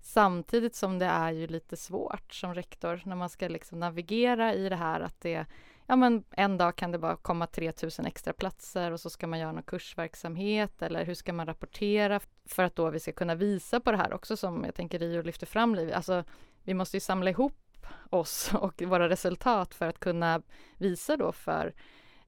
Samtidigt 0.00 0.74
som 0.74 0.98
det 0.98 1.06
är 1.06 1.32
ju 1.32 1.46
lite 1.46 1.76
svårt 1.76 2.34
som 2.34 2.54
rektor 2.54 3.02
när 3.04 3.16
man 3.16 3.28
ska 3.28 3.48
liksom 3.48 3.80
navigera 3.80 4.54
i 4.54 4.68
det 4.68 4.76
här 4.76 5.00
att 5.00 5.20
det 5.20 5.46
ja 5.88 5.96
men 5.96 6.24
en 6.30 6.58
dag 6.58 6.76
kan 6.76 6.92
det 6.92 6.98
bara 6.98 7.16
komma 7.16 7.46
3000 7.46 8.06
extra 8.06 8.32
platser 8.32 8.90
och 8.90 9.00
så 9.00 9.10
ska 9.10 9.26
man 9.26 9.38
göra 9.38 9.52
någon 9.52 9.62
kursverksamhet 9.62 10.82
eller 10.82 11.04
hur 11.04 11.14
ska 11.14 11.32
man 11.32 11.46
rapportera 11.46 12.20
för 12.44 12.62
att 12.62 12.76
då 12.76 12.90
vi 12.90 13.00
ska 13.00 13.12
kunna 13.12 13.34
visa 13.34 13.80
på 13.80 13.90
det 13.90 13.96
här 13.96 14.12
också 14.12 14.36
som 14.36 14.64
jag 14.64 14.74
tänker 14.74 14.98
Rio 14.98 15.22
lyfter 15.22 15.46
fram 15.46 15.74
Liv. 15.74 15.92
Alltså 15.94 16.24
vi 16.64 16.74
måste 16.74 16.96
ju 16.96 17.00
samla 17.00 17.30
ihop 17.30 17.86
oss 18.10 18.50
och 18.60 18.82
våra 18.82 19.08
resultat 19.08 19.74
för 19.74 19.86
att 19.86 20.00
kunna 20.00 20.42
visa 20.76 21.16
då 21.16 21.32
för 21.32 21.74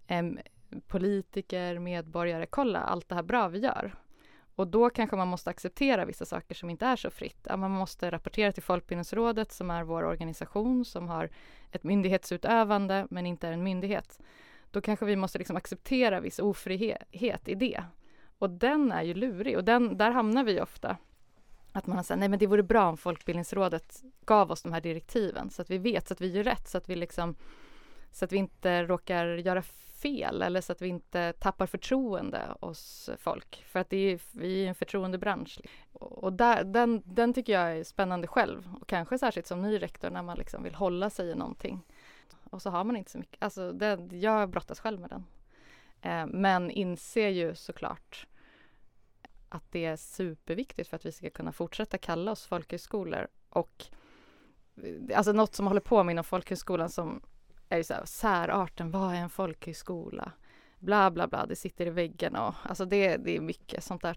eh, 0.06 0.24
politiker, 0.86 1.78
medborgare, 1.78 2.46
kolla 2.46 2.78
allt 2.78 3.08
det 3.08 3.14
här 3.14 3.22
bra 3.22 3.48
vi 3.48 3.58
gör. 3.58 3.94
Och 4.60 4.66
då 4.66 4.90
kanske 4.90 5.16
man 5.16 5.28
måste 5.28 5.50
acceptera 5.50 6.04
vissa 6.04 6.24
saker 6.24 6.54
som 6.54 6.70
inte 6.70 6.86
är 6.86 6.96
så 6.96 7.10
fritt. 7.10 7.46
Man 7.56 7.70
måste 7.70 8.10
rapportera 8.10 8.52
till 8.52 8.62
Folkbildningsrådet 8.62 9.52
som 9.52 9.70
är 9.70 9.84
vår 9.84 10.02
organisation 10.04 10.84
som 10.84 11.08
har 11.08 11.30
ett 11.70 11.84
myndighetsutövande 11.84 13.06
men 13.10 13.26
inte 13.26 13.48
är 13.48 13.52
en 13.52 13.62
myndighet. 13.62 14.20
Då 14.70 14.80
kanske 14.80 15.06
vi 15.06 15.16
måste 15.16 15.38
liksom 15.38 15.56
acceptera 15.56 16.20
viss 16.20 16.38
ofrihet 16.38 17.48
i 17.48 17.54
det. 17.54 17.84
Och 18.38 18.50
den 18.50 18.92
är 18.92 19.02
ju 19.02 19.14
lurig 19.14 19.56
och 19.56 19.64
den, 19.64 19.96
där 19.96 20.10
hamnar 20.10 20.44
vi 20.44 20.60
ofta. 20.60 20.96
Att 21.72 21.86
man 21.86 22.04
säger 22.04 22.18
nej 22.18 22.28
men 22.28 22.38
det 22.38 22.46
vore 22.46 22.62
bra 22.62 22.88
om 22.88 22.96
Folkbildningsrådet 22.96 24.02
gav 24.24 24.50
oss 24.50 24.62
de 24.62 24.72
här 24.72 24.80
direktiven 24.80 25.50
så 25.50 25.62
att 25.62 25.70
vi 25.70 25.78
vet, 25.78 26.08
så 26.08 26.14
att 26.14 26.20
vi 26.20 26.32
gör 26.32 26.44
rätt, 26.44 26.68
så 26.68 26.78
att 26.78 26.88
vi 26.88 26.96
liksom 26.96 27.34
så 28.12 28.24
att 28.24 28.32
vi 28.32 28.36
inte 28.36 28.82
råkar 28.82 29.26
göra 29.26 29.62
fel 30.02 30.42
eller 30.42 30.60
så 30.60 30.72
att 30.72 30.82
vi 30.82 30.88
inte 30.88 31.32
tappar 31.32 31.66
förtroende 31.66 32.56
hos 32.60 33.10
folk. 33.18 33.64
För 33.66 33.80
att 33.80 33.90
det 33.90 33.96
är, 33.96 34.20
vi 34.32 34.64
är 34.64 34.68
en 34.68 34.74
förtroendebransch. 34.74 35.60
Och 35.92 36.32
där, 36.32 36.64
den, 36.64 37.02
den 37.04 37.34
tycker 37.34 37.52
jag 37.52 37.78
är 37.78 37.84
spännande 37.84 38.26
själv. 38.26 38.68
Och 38.80 38.88
kanske 38.88 39.18
särskilt 39.18 39.46
som 39.46 39.62
ny 39.62 39.78
rektor 39.78 40.10
när 40.10 40.22
man 40.22 40.38
liksom 40.38 40.62
vill 40.62 40.74
hålla 40.74 41.10
sig 41.10 41.30
i 41.30 41.34
någonting. 41.34 41.82
Och 42.50 42.62
så 42.62 42.70
har 42.70 42.84
man 42.84 42.96
inte 42.96 43.10
så 43.10 43.18
mycket. 43.18 43.42
Alltså 43.42 43.72
det, 43.72 44.08
jag 44.10 44.50
brottas 44.50 44.80
själv 44.80 45.00
med 45.00 45.10
den. 45.10 45.24
Eh, 46.02 46.26
men 46.26 46.70
inser 46.70 47.28
ju 47.28 47.54
såklart 47.54 48.26
att 49.48 49.72
det 49.72 49.84
är 49.84 49.96
superviktigt 49.96 50.88
för 50.88 50.96
att 50.96 51.06
vi 51.06 51.12
ska 51.12 51.30
kunna 51.30 51.52
fortsätta 51.52 51.98
kalla 51.98 52.32
oss 52.32 52.46
folkhögskolor. 52.46 53.28
Och 53.48 53.84
eh, 54.76 55.18
alltså 55.18 55.32
något 55.32 55.54
som 55.54 55.66
håller 55.66 55.80
på 55.80 56.04
med 56.04 56.12
inom 56.12 56.24
folkhögskolan 56.24 56.90
som 56.90 57.22
är 57.70 57.76
ju 57.76 57.84
så 57.84 57.94
här, 57.94 58.04
särarten, 58.04 58.90
vad 58.90 59.14
är 59.14 59.18
en 59.18 59.30
folkhögskola? 59.30 60.32
Bla 60.78 61.10
bla 61.10 61.28
bla, 61.28 61.46
det 61.46 61.56
sitter 61.56 61.86
i 61.86 61.90
väggen 61.90 62.36
och 62.36 62.54
alltså 62.62 62.84
det, 62.84 63.16
det 63.16 63.36
är 63.36 63.40
mycket 63.40 63.84
sånt 63.84 64.02
där 64.02 64.16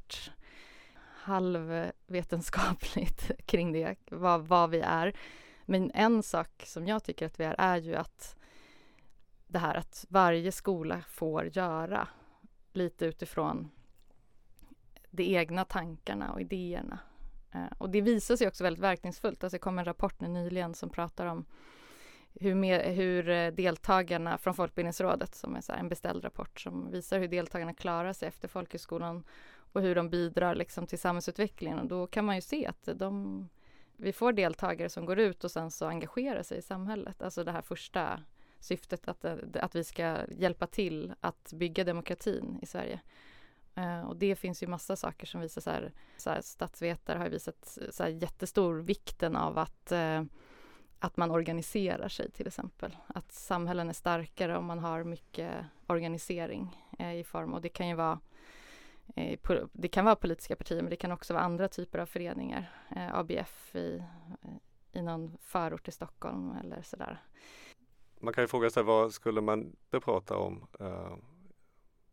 halvvetenskapligt 1.24 3.32
kring 3.46 3.72
det, 3.72 3.96
vad, 4.12 4.48
vad 4.48 4.70
vi 4.70 4.80
är. 4.80 5.16
Men 5.66 5.92
en 5.92 6.24
sak 6.24 6.64
som 6.66 6.88
jag 6.88 7.04
tycker 7.04 7.26
att 7.26 7.40
vi 7.40 7.44
är, 7.44 7.56
är 7.58 7.78
ju 7.78 7.96
att 7.96 8.36
det 9.48 9.60
här 9.60 9.76
att 9.76 10.06
varje 10.10 10.52
skola 10.52 11.02
får 11.08 11.58
göra 11.58 12.08
lite 12.74 13.06
utifrån 13.06 13.70
de 15.10 15.36
egna 15.36 15.66
tankarna 15.66 16.32
och 16.32 16.42
idéerna. 16.42 17.00
Eh, 17.52 17.66
och 17.78 17.90
det 17.90 18.02
visar 18.02 18.36
sig 18.36 18.48
också 18.48 18.64
väldigt 18.64 18.84
verkningsfullt. 18.84 19.44
Alltså 19.44 19.56
det 19.56 19.60
kom 19.60 19.80
en 19.80 19.86
rapport 19.86 20.22
nyligen 20.22 20.74
som 20.74 20.90
pratar 20.90 21.26
om 21.26 21.46
hur, 22.36 22.56
med, 22.56 22.96
hur 22.96 23.30
eh, 23.30 23.52
deltagarna 23.52 24.38
från 24.38 24.54
Folkbildningsrådet, 24.54 25.36
som 25.36 25.56
är 25.56 25.62
så 25.62 25.74
en 25.74 25.90
beställd 25.90 26.26
rapport 26.26 26.60
som 26.60 26.92
visar 26.92 27.20
hur 27.20 27.28
deltagarna 27.28 27.74
klarar 27.74 28.14
sig 28.14 28.28
efter 28.28 28.48
folkhögskolan 28.48 29.24
och 29.74 29.82
hur 29.82 29.96
de 29.96 30.10
bidrar 30.10 30.56
liksom 30.56 30.88
till 30.88 31.00
samhällsutvecklingen. 31.00 31.80
Och 31.80 31.88
då 31.88 32.08
kan 32.08 32.26
man 32.26 32.36
ju 32.36 32.42
se 32.42 32.66
att 32.68 32.90
de, 32.96 33.50
vi 33.98 34.14
får 34.14 34.34
deltagare 34.34 34.90
som 34.90 35.06
går 35.06 35.20
ut 35.20 35.44
och 35.44 35.52
sen 35.52 35.72
så 35.72 35.86
engagerar 35.86 36.44
sig 36.44 36.58
i 36.58 36.62
samhället. 36.62 37.22
Alltså 37.22 37.44
det 37.44 37.52
här 37.52 37.62
första 37.62 38.20
syftet 38.60 39.08
att, 39.08 39.26
eh, 39.26 39.36
att 39.54 39.76
vi 39.76 39.84
ska 39.84 40.18
hjälpa 40.32 40.68
till 40.68 41.14
att 41.22 41.54
bygga 41.54 41.84
demokratin 41.84 42.60
i 42.62 42.66
Sverige. 42.66 43.00
Eh, 43.76 44.02
och 44.02 44.16
det 44.16 44.36
finns 44.36 44.64
ju 44.64 44.68
massa 44.68 44.96
saker 44.96 45.28
som 45.28 45.42
visar 45.42 45.62
så 45.62 45.70
här, 45.70 45.92
så 46.18 46.30
här 46.30 46.42
statsvetare 46.42 47.18
har 47.18 47.30
visat 47.30 47.78
så 47.92 48.04
här 48.04 48.10
jättestor 48.10 48.76
vikten 48.80 49.36
av 49.36 49.58
att 49.58 49.92
eh, 49.92 50.24
att 51.04 51.18
man 51.18 51.32
organiserar 51.32 52.08
sig 52.08 52.32
till 52.32 52.48
exempel. 52.48 52.98
Att 53.08 53.32
samhällen 53.32 53.90
är 53.90 53.94
starkare 53.94 54.58
om 54.58 54.66
man 54.66 54.80
har 54.80 55.04
mycket 55.04 55.66
organisering 55.88 56.90
eh, 57.00 57.16
i 57.16 57.24
form 57.24 57.54
och 57.54 57.62
det 57.62 57.70
kan 57.70 57.88
ju 57.88 57.96
vara 57.96 58.20
eh, 59.16 59.40
det 59.72 59.88
kan 59.88 60.06
vara 60.06 60.16
politiska 60.16 60.56
partier 60.56 60.82
men 60.82 60.90
det 60.90 60.96
kan 60.96 61.12
också 61.12 61.34
vara 61.34 61.44
andra 61.44 61.68
typer 61.68 62.00
av 62.00 62.06
föreningar. 62.06 62.72
Eh, 62.96 63.16
ABF 63.16 63.76
i, 63.76 64.04
i 64.92 65.02
någon 65.02 65.38
förort 65.42 65.88
i 65.88 65.92
Stockholm 65.92 66.56
eller 66.64 66.82
sådär. 66.82 67.24
Man 68.20 68.34
kan 68.34 68.44
ju 68.44 68.48
fråga 68.48 68.70
sig 68.70 68.84
vad 68.84 69.14
skulle 69.14 69.42
man 69.42 69.60
inte 69.62 70.00
prata 70.00 70.38
om 70.38 70.68
eh, 70.80 71.16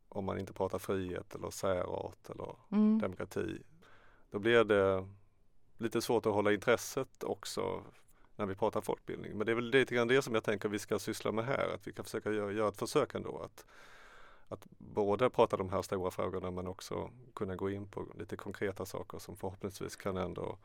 om 0.09 0.25
man 0.25 0.38
inte 0.38 0.52
pratar 0.52 0.78
frihet 0.78 1.35
eller 1.35 1.50
särart 1.50 2.30
eller 2.30 2.56
mm. 2.73 2.99
demokrati. 2.99 3.62
Då 4.30 4.38
blir 4.38 4.64
det 4.64 5.09
lite 5.78 6.02
svårt 6.02 6.26
att 6.26 6.35
hålla 6.35 6.52
intresset 6.52 7.25
också 7.25 7.82
när 8.40 8.47
vi 8.47 8.54
pratar 8.54 8.80
folkbildning. 8.80 9.37
Men 9.37 9.47
det 9.47 9.52
är 9.52 9.56
väl 9.56 9.70
lite 9.70 9.94
grann 9.94 10.09
det 10.09 10.23
som 10.23 10.35
jag 10.35 10.44
tänker 10.44 10.68
vi 10.68 10.78
ska 10.78 10.99
syssla 10.99 11.32
med 11.32 11.44
här, 11.44 11.75
att 11.75 11.87
vi 11.87 11.92
kan 11.92 12.04
försöka 12.04 12.32
göra, 12.32 12.52
göra 12.52 12.68
ett 12.68 12.76
försök 12.76 13.14
ändå 13.14 13.38
att, 13.38 13.66
att 14.49 14.66
både 14.78 15.30
prata 15.30 15.56
de 15.56 15.70
här 15.70 15.82
stora 15.82 16.11
frågorna 16.11 16.50
men 16.50 16.66
också 16.66 17.11
kunna 17.35 17.56
gå 17.56 17.70
in 17.70 17.87
på 17.87 18.06
lite 18.18 18.37
konkreta 18.37 18.87
saker 18.87 19.18
som 19.18 19.37
förhoppningsvis 19.37 19.97
kan 19.97 20.16
ändå 20.16 20.59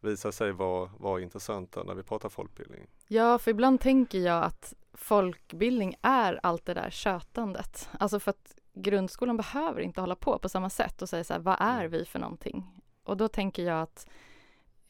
visa 0.00 0.32
sig 0.32 0.52
vara, 0.52 0.90
vara 0.98 1.20
intressanta 1.20 1.82
när 1.82 1.94
vi 1.94 2.02
pratar 2.02 2.28
folkbildning. 2.28 2.86
Ja, 3.08 3.38
för 3.38 3.50
ibland 3.50 3.80
tänker 3.80 4.18
jag 4.18 4.44
att 4.44 4.74
folkbildning 4.92 5.94
är 6.02 6.40
allt 6.42 6.66
det 6.66 6.74
där 6.74 6.90
tjötandet. 6.90 7.88
Alltså 7.98 8.20
för 8.20 8.30
att 8.30 8.54
grundskolan 8.74 9.36
behöver 9.36 9.80
inte 9.80 10.00
hålla 10.00 10.16
på 10.16 10.38
på 10.38 10.48
samma 10.48 10.70
sätt 10.70 11.02
och 11.02 11.08
säga 11.08 11.24
så 11.24 11.32
här, 11.32 11.40
vad 11.40 11.56
är 11.60 11.84
mm. 11.84 11.90
vi 11.90 12.04
för 12.04 12.18
någonting? 12.18 12.82
Och 13.04 13.16
då 13.16 13.28
tänker 13.28 13.62
jag 13.62 13.82
att 13.82 14.06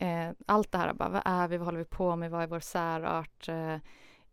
eh, 0.02 0.30
allt 0.46 0.72
det 0.72 0.78
här, 0.78 0.92
bara, 0.92 1.08
vad 1.08 1.22
är 1.24 1.48
vi, 1.48 1.56
vad 1.56 1.66
håller 1.66 1.78
vi 1.78 1.84
på 1.84 2.16
med, 2.16 2.30
vad 2.30 2.42
är 2.42 2.46
vår 2.46 2.60
särart, 2.60 3.48
eh, 3.48 3.76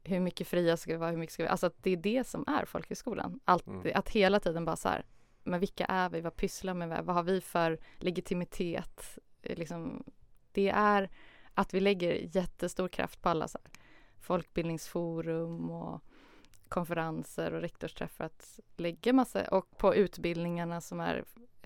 hur 0.04 0.20
mycket 0.20 0.48
fria 0.48 0.78
ska 0.78 0.92
vi 0.92 0.98
vara, 0.98 1.12
hur 1.12 1.18
mycket 1.18 1.34
ska 1.34 1.44
vi, 1.44 1.50
alltså 1.50 1.68
att 1.68 1.84
det 1.84 1.92
är 1.92 1.98
det 1.98 2.28
som 2.28 2.44
är 2.48 2.66
folkhögskolan. 2.66 3.40
Allt, 3.46 3.68
mm. 3.68 3.92
Att 3.96 4.10
hela 4.10 4.40
tiden 4.40 4.66
bara 4.66 4.76
så 4.76 4.90
här, 4.90 5.06
men 5.44 5.60
vilka 5.60 5.86
är 5.86 6.10
vi, 6.10 6.22
vad 6.22 6.36
pysslar 6.36 6.74
vi 6.74 6.86
med, 6.86 7.06
vad 7.06 7.16
har 7.16 7.24
vi 7.24 7.42
för 7.42 7.80
legitimitet? 7.98 9.18
Eh, 9.42 9.58
liksom, 9.58 10.04
det 10.52 10.70
är 10.70 11.10
att 11.54 11.74
vi 11.74 11.80
lägger 11.80 12.36
jättestor 12.36 12.88
kraft 12.88 13.22
på 13.22 13.30
alla 13.30 13.48
så 13.48 13.58
här, 13.64 13.72
folkbildningsforum 14.20 15.70
och 15.70 16.02
konferenser 16.68 17.54
och 17.54 17.62
rektorsträffar 17.62 18.26
att 18.26 18.60
lägga 18.78 19.14
massa, 19.14 19.48
och 19.48 19.78
på 19.78 19.96
utbildningarna 19.96 20.82
som 20.82 21.00
är 21.00 21.24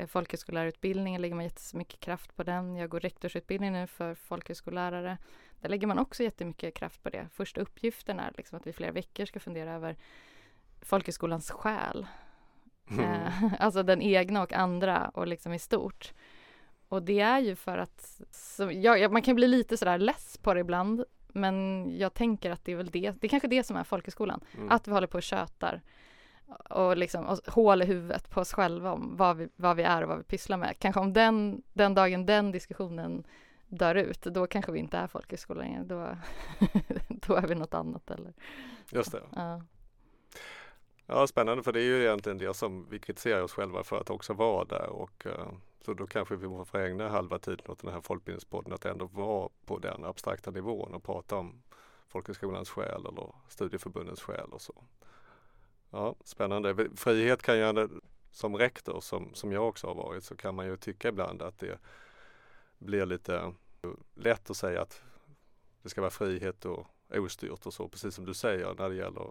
folkhögskollärarutbildningen 0.07 1.21
lägger 1.21 1.35
man 1.35 1.43
jättemycket 1.43 1.99
kraft 1.99 2.35
på 2.35 2.43
den. 2.43 2.75
Jag 2.75 2.89
går 2.89 2.99
rektorsutbildning 2.99 3.71
nu 3.71 3.87
för 3.87 4.15
folkhögskollärare. 4.15 5.17
Där 5.61 5.69
lägger 5.69 5.87
man 5.87 5.99
också 5.99 6.23
jättemycket 6.23 6.73
kraft 6.73 7.03
på 7.03 7.09
det. 7.09 7.27
Första 7.33 7.61
uppgiften 7.61 8.19
är 8.19 8.31
liksom 8.37 8.57
att 8.57 8.67
vi 8.67 8.73
flera 8.73 8.91
veckor 8.91 9.25
ska 9.25 9.39
fundera 9.39 9.73
över 9.73 9.95
folkhögskolans 10.81 11.51
själ. 11.51 12.07
Mm. 12.89 13.05
Eh, 13.05 13.53
alltså 13.59 13.83
den 13.83 14.01
egna 14.01 14.43
och 14.43 14.53
andra 14.53 15.09
och 15.13 15.27
liksom 15.27 15.53
i 15.53 15.59
stort. 15.59 16.13
Och 16.87 17.03
det 17.03 17.19
är 17.19 17.39
ju 17.39 17.55
för 17.55 17.77
att, 17.77 18.21
så, 18.31 18.71
ja, 18.71 19.09
man 19.09 19.21
kan 19.21 19.35
bli 19.35 19.47
lite 19.47 19.77
sådär 19.77 19.97
less 19.97 20.37
på 20.37 20.53
det 20.53 20.59
ibland 20.59 21.05
men 21.33 21.87
jag 21.97 22.13
tänker 22.13 22.51
att 22.51 22.65
det 22.65 22.71
är 22.71 22.75
väl 22.75 22.89
det, 22.89 23.11
det 23.19 23.27
är 23.27 23.29
kanske 23.29 23.47
det 23.47 23.63
som 23.63 23.75
är 23.75 23.83
folkhögskolan. 23.83 24.43
Mm. 24.57 24.71
Att 24.71 24.87
vi 24.87 24.91
håller 24.91 25.07
på 25.07 25.17
och 25.17 25.23
tjötar 25.23 25.81
och 26.69 26.97
liksom 26.97 27.25
och 27.25 27.39
hål 27.47 27.81
i 27.81 27.85
huvudet 27.85 28.29
på 28.29 28.41
oss 28.41 28.53
själva 28.53 28.91
om 28.91 29.17
vad 29.17 29.37
vi, 29.37 29.49
vad 29.55 29.75
vi 29.75 29.83
är 29.83 30.01
och 30.01 30.09
vad 30.09 30.17
vi 30.17 30.23
pysslar 30.23 30.57
med. 30.57 30.79
Kanske 30.79 31.01
om 31.01 31.13
den, 31.13 31.63
den 31.73 31.93
dagen 31.93 32.25
den 32.25 32.51
diskussionen 32.51 33.23
dör 33.67 33.95
ut, 33.95 34.21
då 34.21 34.47
kanske 34.47 34.71
vi 34.71 34.79
inte 34.79 34.97
är 34.97 35.07
folkhögskola 35.07 35.61
längre. 35.61 35.83
Då, 35.83 36.17
då 37.27 37.35
är 37.35 37.47
vi 37.47 37.55
något 37.55 37.73
annat 37.73 38.11
eller 38.11 38.33
Just 38.91 39.11
det. 39.11 39.21
Ja. 39.35 39.61
ja, 41.05 41.27
spännande 41.27 41.63
för 41.63 41.71
det 41.71 41.79
är 41.79 41.85
ju 41.85 42.03
egentligen 42.03 42.37
det 42.37 42.53
som 42.53 42.89
vi 42.89 42.99
kritiserar 42.99 43.41
oss 43.41 43.53
själva 43.53 43.83
för 43.83 43.97
att 43.97 44.09
också 44.09 44.33
vara 44.33 44.65
där 44.65 44.89
och 44.89 45.25
uh, 45.25 45.53
så 45.85 45.93
då 45.93 46.07
kanske 46.07 46.35
vi 46.35 46.47
får 46.65 46.79
ägna 46.79 47.09
halva 47.09 47.39
tiden 47.39 47.65
åt 47.71 47.79
den 47.79 47.93
här 47.93 48.01
folkbildningspodden 48.01 48.73
att 48.73 48.85
ändå 48.85 49.05
vara 49.05 49.49
på 49.65 49.79
den 49.79 50.05
abstrakta 50.05 50.51
nivån 50.51 50.93
och 50.93 51.03
prata 51.03 51.35
om 51.35 51.61
folkhögskolans 52.07 52.69
själ 52.69 53.05
eller 53.05 53.35
studieförbundens 53.47 54.21
själ 54.21 54.49
och 54.51 54.61
så. 54.61 54.83
Ja, 55.93 56.15
spännande. 56.23 56.89
Frihet 56.95 57.41
kan 57.41 57.57
ju, 57.57 57.89
som 58.31 58.57
rektor 58.57 59.01
som, 59.01 59.33
som 59.33 59.51
jag 59.51 59.67
också 59.67 59.87
har 59.87 59.95
varit, 59.95 60.23
så 60.23 60.35
kan 60.35 60.55
man 60.55 60.65
ju 60.65 60.77
tycka 60.77 61.09
ibland 61.09 61.41
att 61.41 61.59
det 61.59 61.77
blir 62.77 63.05
lite 63.05 63.53
lätt 64.15 64.49
att 64.49 64.57
säga 64.57 64.81
att 64.81 65.01
det 65.81 65.89
ska 65.89 66.01
vara 66.01 66.11
frihet 66.11 66.65
och 66.65 66.87
ostyrt 67.09 67.65
och 67.65 67.73
så, 67.73 67.87
precis 67.87 68.15
som 68.15 68.25
du 68.25 68.33
säger 68.33 68.75
när 68.77 68.89
det 68.89 68.95
gäller 68.95 69.27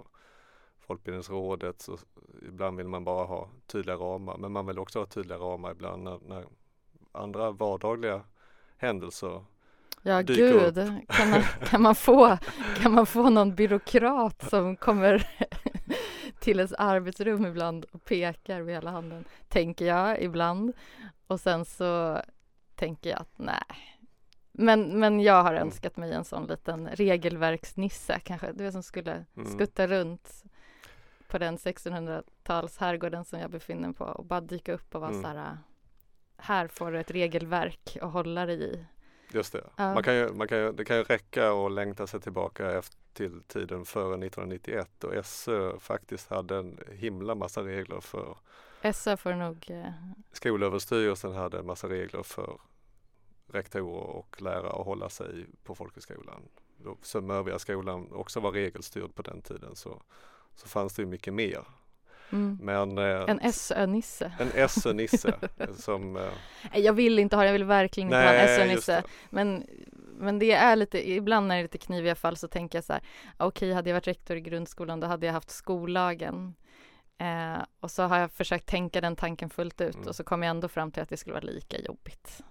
Folkbildningsrådet. 0.81 1.81
Så 1.81 1.99
ibland 2.49 2.76
vill 2.76 2.88
man 2.88 3.04
bara 3.04 3.25
ha 3.25 3.49
tydliga 3.66 3.97
ramar, 3.97 4.37
men 4.37 4.52
man 4.52 4.66
vill 4.66 4.78
också 4.78 4.99
ha 4.99 5.07
tydliga 5.07 5.38
ramar 5.38 5.71
ibland 5.71 6.02
när, 6.02 6.19
när 6.28 6.45
andra 7.12 7.50
vardagliga 7.50 8.23
händelser 8.76 9.45
Ja 10.02 10.21
gud, 10.21 10.75
kan 11.09 11.31
man, 11.31 11.42
kan, 11.64 11.83
man 11.83 11.95
få, 11.95 12.38
kan 12.76 12.92
man 12.92 13.07
få 13.07 13.31
någon 13.31 13.54
byråkrat 13.54 14.50
som 14.50 14.76
kommer 14.76 15.26
till 16.42 16.58
ens 16.58 16.72
arbetsrum 16.72 17.46
ibland 17.46 17.84
och 17.84 18.04
pekar 18.04 18.62
med 18.62 18.75
hela 18.75 18.90
handen, 18.90 19.25
tänker 19.49 19.84
jag 19.84 20.22
ibland. 20.22 20.72
Och 21.26 21.40
sen 21.40 21.64
så 21.64 22.20
tänker 22.75 23.11
jag 23.11 23.20
att 23.20 23.38
nej. 23.38 23.99
Men, 24.52 25.00
men 25.00 25.20
jag 25.20 25.42
har 25.42 25.54
mm. 25.54 25.62
önskat 25.62 25.96
mig 25.96 26.12
en 26.12 26.25
sån 26.25 26.46
liten 26.46 26.88
regelverksnisse 26.88 28.20
kanske, 28.25 28.52
du 28.52 28.64
vet 28.64 28.72
som 28.72 28.82
skulle 28.82 29.25
mm. 29.37 29.52
skutta 29.52 29.87
runt 29.87 30.44
på 31.28 31.38
den 31.38 31.56
1600-tals 31.56 32.78
herrgården 32.78 33.25
som 33.25 33.40
jag 33.40 33.50
befinner 33.50 33.88
mig 33.88 33.96
på 33.96 34.04
och 34.04 34.25
bara 34.25 34.40
dyka 34.40 34.72
upp 34.72 34.94
och 34.94 35.00
vara 35.00 35.11
mm. 35.11 35.22
så 35.22 35.28
här 35.28 35.58
här 36.37 36.68
får 36.68 36.92
du 36.92 37.00
ett 37.00 37.11
regelverk 37.11 37.96
att 38.00 38.12
hålla 38.12 38.46
dig 38.46 38.62
i. 38.62 38.84
Just 39.35 39.53
det. 39.53 39.65
Ja. 39.77 39.95
Man 39.95 40.03
kan 40.03 40.15
ju, 40.15 40.33
man 40.33 40.49
kan 40.49 40.59
ju, 40.59 40.73
det 40.73 40.85
kan 40.85 40.97
ju 40.97 41.03
räcka 41.03 41.53
att 41.53 41.73
längta 41.73 42.07
sig 42.07 42.21
tillbaka 42.21 42.71
efter, 42.71 42.97
till 43.12 43.43
tiden 43.43 43.85
före 43.85 44.15
1991 44.27 44.91
då 44.99 45.23
SÖ 45.23 45.79
faktiskt 45.79 46.31
hade 46.31 46.57
en 46.57 46.79
himla 46.93 47.35
massa 47.35 47.65
regler 47.65 48.01
för 48.01 48.37
SÖ 48.93 49.17
får 49.17 49.33
nog 49.33 49.71
eh... 49.71 49.93
Skolöverstyrelsen 50.33 51.33
hade 51.33 51.59
en 51.59 51.67
massa 51.67 51.89
regler 51.89 52.23
för 52.23 52.61
rektorer 53.47 54.03
och 54.03 54.43
lärare 54.43 54.71
att 54.71 54.87
hålla 54.87 55.09
sig 55.09 55.47
på 55.65 55.75
folkhögskolan. 55.75 56.49
Som 57.03 57.31
övriga 57.31 57.59
skolan 57.59 58.12
också 58.12 58.41
var 58.41 58.53
regelstyrd 58.53 59.15
på 59.15 59.23
den 59.23 59.43
tiden 59.43 59.77
så, 59.77 60.03
så 60.55 60.69
fanns 60.69 60.95
det 60.95 61.03
ju 61.03 61.09
mycket 61.09 61.35
mer 61.35 61.65
Mm. 62.33 62.59
Men, 62.61 62.99
eh, 62.99 63.25
en 63.29 63.53
SÖ-nisse. 63.53 64.33
En 64.39 64.69
SÖ-nisse 64.69 65.35
som... 65.77 66.17
Eh, 66.17 66.79
jag 66.79 66.93
vill 66.93 67.19
inte 67.19 67.37
ha 67.37 67.45
jag 67.45 67.53
vill 67.53 67.65
verkligen 67.65 68.09
inte 68.09 68.19
nej, 68.19 68.27
ha 68.27 68.35
en 68.35 68.57
SÖ-nisse. 68.57 69.03
Men, 69.31 69.67
men 70.17 70.39
det 70.39 70.53
är 70.53 70.77
lite, 70.77 71.11
ibland 71.11 71.47
när 71.47 71.55
det 71.55 71.61
är 71.61 71.62
lite 71.62 71.79
kniviga 71.79 72.15
fall 72.15 72.37
så 72.37 72.49
tänker 72.49 72.79
jag 72.79 72.85
så 72.85 72.93
här, 72.93 73.03
okej 73.37 73.47
okay, 73.47 73.73
hade 73.73 73.91
jag 73.91 73.95
varit 73.95 74.09
rektor 74.09 74.37
i 74.37 74.41
grundskolan 74.41 75.01
då 75.01 75.07
hade 75.07 75.27
jag 75.27 75.33
haft 75.33 75.51
skollagen. 75.51 76.55
Eh, 77.19 77.62
och 77.81 77.91
så 77.91 78.03
har 78.03 78.19
jag 78.19 78.33
försökt 78.33 78.67
tänka 78.67 79.01
den 79.01 79.17
tanken 79.17 79.51
fullt 79.51 79.81
ut 79.81 79.95
mm. 79.95 80.09
och 80.09 80.17
så 80.17 80.25
kom 80.25 80.43
jag 80.43 80.51
ändå 80.51 80.69
fram 80.69 80.93
till 80.93 81.03
att 81.03 81.09
det 81.09 81.17
skulle 81.17 81.35
vara 81.35 81.45
lika 81.45 81.79
jobbigt. 81.79 82.43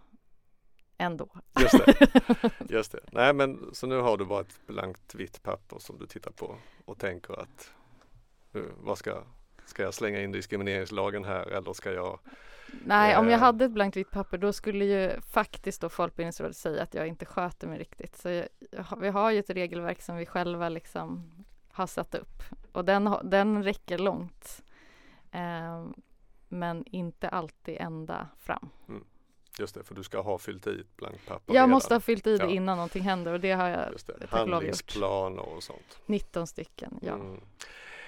Ändå. 0.97 1.29
Just 1.59 1.85
det. 1.85 2.51
Just 2.69 2.91
det. 2.91 2.99
Nej 3.11 3.33
men 3.33 3.69
så 3.73 3.87
nu 3.87 3.97
har 3.97 4.17
du 4.17 4.25
bara 4.25 4.41
ett 4.41 4.67
blankt 4.67 5.15
vitt 5.15 5.43
papper 5.43 5.79
som 5.79 5.97
du 5.97 6.07
tittar 6.07 6.31
på 6.31 6.55
och 6.85 6.99
tänker 6.99 7.41
att 7.41 7.71
nu, 8.51 8.71
vad 8.77 8.97
ska 8.97 9.23
Ska 9.71 9.83
jag 9.83 9.93
slänga 9.93 10.21
in 10.21 10.31
diskrimineringslagen 10.31 11.23
här 11.23 11.47
eller 11.47 11.73
ska 11.73 11.91
jag 11.91 12.19
Nej, 12.85 13.13
eh, 13.13 13.19
om 13.19 13.25
jag 13.25 13.33
eh, 13.33 13.39
hade 13.39 13.65
ett 13.65 13.71
blankt 13.71 13.97
vitt 13.97 14.11
papper 14.11 14.37
då 14.37 14.53
skulle 14.53 14.85
ju 14.85 15.21
faktiskt 15.21 15.81
då 15.81 15.89
Folkbildningsrådet 15.89 16.57
säga 16.57 16.83
att 16.83 16.93
jag 16.93 17.07
inte 17.07 17.25
sköter 17.25 17.67
mig 17.67 17.79
riktigt. 17.79 18.17
Så 18.17 18.29
jag, 18.29 18.47
vi 19.01 19.09
har 19.09 19.31
ju 19.31 19.39
ett 19.39 19.49
regelverk 19.49 20.01
som 20.01 20.15
vi 20.15 20.25
själva 20.25 20.69
liksom 20.69 21.31
har 21.71 21.87
satt 21.87 22.15
upp 22.15 22.43
och 22.71 22.85
den, 22.85 23.15
den 23.23 23.63
räcker 23.63 23.97
långt. 23.97 24.63
Eh, 25.31 25.85
men 26.47 26.85
inte 26.85 27.29
alltid 27.29 27.77
ända 27.79 28.27
fram. 28.39 28.69
Mm. 28.89 29.03
Just 29.59 29.75
det, 29.75 29.83
för 29.83 29.95
du 29.95 30.03
ska 30.03 30.21
ha 30.21 30.37
fyllt 30.37 30.67
i 30.67 30.79
ett 30.79 30.97
blankt 30.97 31.27
papper. 31.27 31.53
Jag 31.53 31.55
redan. 31.55 31.69
måste 31.69 31.95
ha 31.95 31.99
fyllt 31.99 32.27
i 32.27 32.37
det 32.37 32.43
ja. 32.43 32.49
innan 32.49 32.77
någonting 32.77 33.03
händer 33.03 33.33
och 33.33 33.39
det 33.39 33.51
har 33.51 33.69
jag 33.69 33.91
Just 33.91 34.07
det. 34.07 34.27
Handlingsplaner 34.29 35.49
och 35.55 35.63
sånt. 35.63 35.99
19 36.05 36.47
stycken, 36.47 36.99
ja. 37.01 37.13
Mm. 37.13 37.41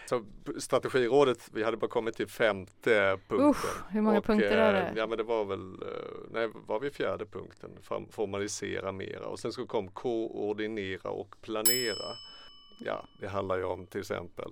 Så 0.06 0.26
strategirådet, 0.60 1.50
vi 1.54 1.64
hade 1.64 1.78
bara 1.78 1.88
kommit 1.90 2.16
till 2.16 2.28
femte 2.28 3.20
punkten. 3.28 3.50
Usch, 3.50 3.92
hur 3.92 4.02
många 4.02 4.18
och, 4.18 4.26
punkter 4.26 4.58
är 4.58 4.74
det? 4.74 4.82
Eh, 4.82 4.98
ja 4.98 5.08
men 5.08 5.18
det 5.18 5.24
var 5.24 5.46
väl, 5.46 5.74
eh, 5.82 5.88
nej 6.32 6.50
var 6.68 6.80
vi 6.80 6.90
fjärde 6.90 7.26
punkten, 7.26 7.72
formalisera 8.10 8.92
mera 8.92 9.26
och 9.26 9.40
sen 9.40 9.54
så 9.54 9.66
kom 9.66 9.88
koordinera 9.88 11.10
och 11.10 11.36
planera. 11.42 12.16
Ja, 12.80 13.08
det 13.20 13.28
handlar 13.28 13.58
ju 13.58 13.64
om 13.64 13.88
till 13.88 14.00
exempel, 14.00 14.52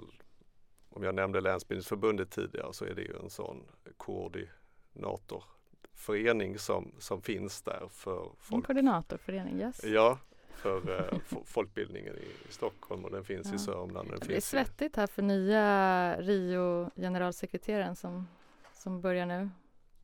om 0.89 1.03
jag 1.03 1.15
nämnde 1.15 1.41
Länsbildningsförbundet 1.41 2.31
tidigare 2.31 2.73
så 2.73 2.85
är 2.85 2.93
det 2.93 3.01
ju 3.01 3.15
en 3.23 3.29
sån 3.29 3.63
koordi, 3.97 4.47
koordinatorförening 4.93 6.59
som, 6.59 6.91
som 6.99 7.21
finns 7.21 7.61
där 7.61 7.87
för 7.91 8.23
En 8.25 8.29
folk. 8.39 8.65
koordinatorförening, 8.65 9.59
yes. 9.59 9.83
Ja, 9.83 10.19
för 10.55 10.99
eh, 10.99 11.17
fo- 11.29 11.43
folkbildningen 11.45 12.15
i, 12.15 12.51
Stockholm 12.53 13.05
och 13.05 13.11
den 13.11 13.23
finns 13.23 13.47
Ja. 13.49 13.55
i 13.55 13.59
Sörmland. 13.59 14.09
Den 14.09 14.19
Det 14.19 14.25
blir 14.25 14.37
i, 14.37 14.41
svettigt 14.41 14.95
här 14.95 15.07
för 15.07 15.21
nya 15.21 16.15
Rio-generalsekreteraren 16.21 17.95
som, 17.95 18.27
som 18.73 19.01
börjar 19.01 19.25
nu. 19.25 19.49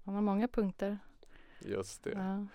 Han 0.05 0.15
har 0.15 0.21
många 0.21 0.47
punkter. 0.47 0.97
just 1.59 2.03
det. 2.03 2.11
Ja. 2.11 2.45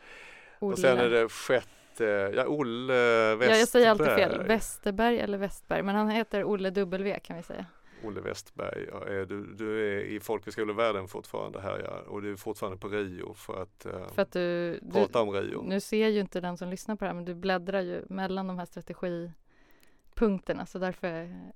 Och 0.58 0.78
sen 0.78 0.98
är 0.98 1.08
det 1.10 1.28
sjätte, 1.28 2.04
ja 2.36 2.46
Olle 2.46 2.92
Westberg. 3.36 3.50
Ja, 3.50 3.56
jag 3.56 3.68
säger 3.68 3.90
alltid 3.90 4.06
fel. 4.06 4.42
Westerberg 4.46 5.18
eller 5.18 5.38
Westberg. 5.38 5.82
Men 5.82 5.94
han 5.94 6.08
heter 6.10 6.44
Olle 6.44 6.70
W 6.70 7.18
kan 7.22 7.36
vi 7.36 7.42
säga. 7.42 7.66
Olle 8.04 8.20
Westberg, 8.20 8.86
är 9.06 9.26
du, 9.26 9.46
du 9.54 9.96
är 9.96 10.00
i 10.04 10.20
folkhögskolevärlden 10.20 11.08
fortfarande 11.08 11.60
här 11.60 11.78
ja, 11.84 12.10
och 12.10 12.22
du 12.22 12.32
är 12.32 12.36
fortfarande 12.36 12.78
på 12.78 12.88
Rio 12.88 13.34
för 13.34 13.62
att, 13.62 13.86
eh, 13.86 14.08
För 14.14 14.22
att 14.22 14.32
du, 14.32 14.78
du 14.82 14.90
prata 14.92 15.22
om 15.22 15.30
Rio. 15.32 15.62
nu 15.62 15.80
ser 15.80 16.08
ju 16.08 16.20
inte 16.20 16.40
den 16.40 16.56
som 16.56 16.68
lyssnar 16.68 16.96
på 16.96 17.04
det 17.04 17.08
här 17.08 17.14
men 17.14 17.24
du 17.24 17.34
bläddrar 17.34 17.80
ju 17.80 18.04
mellan 18.08 18.46
de 18.46 18.58
här 18.58 18.66
strategipunkterna 18.66 20.66
så 20.66 20.78
därför 20.78 21.06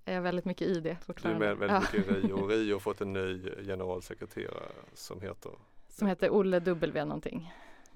är 0.05 0.15
jag 0.15 0.23
väldigt 0.23 0.45
mycket 0.45 0.69
i 0.69 0.75
det 0.75 0.81
Du 0.81 0.91
är 0.91 0.95
fortfarande. 0.95 1.47
med 1.47 1.57
väldigt 1.59 1.91
Ja. 1.93 1.99
mycket 1.99 2.17
i 2.17 2.21
Rio 2.27 2.33
och 2.35 2.51
Rio 2.51 2.75
har 2.75 2.81
fått 2.81 3.01
en 3.01 3.13
ny 3.13 3.51
generalsekreterare 3.65 4.69
som 4.95 5.21
heter 5.21 5.53
Som 5.89 6.09
heter 6.09 6.31
Olle 6.31 6.61
W 6.61 7.05
någonting. 7.05 7.53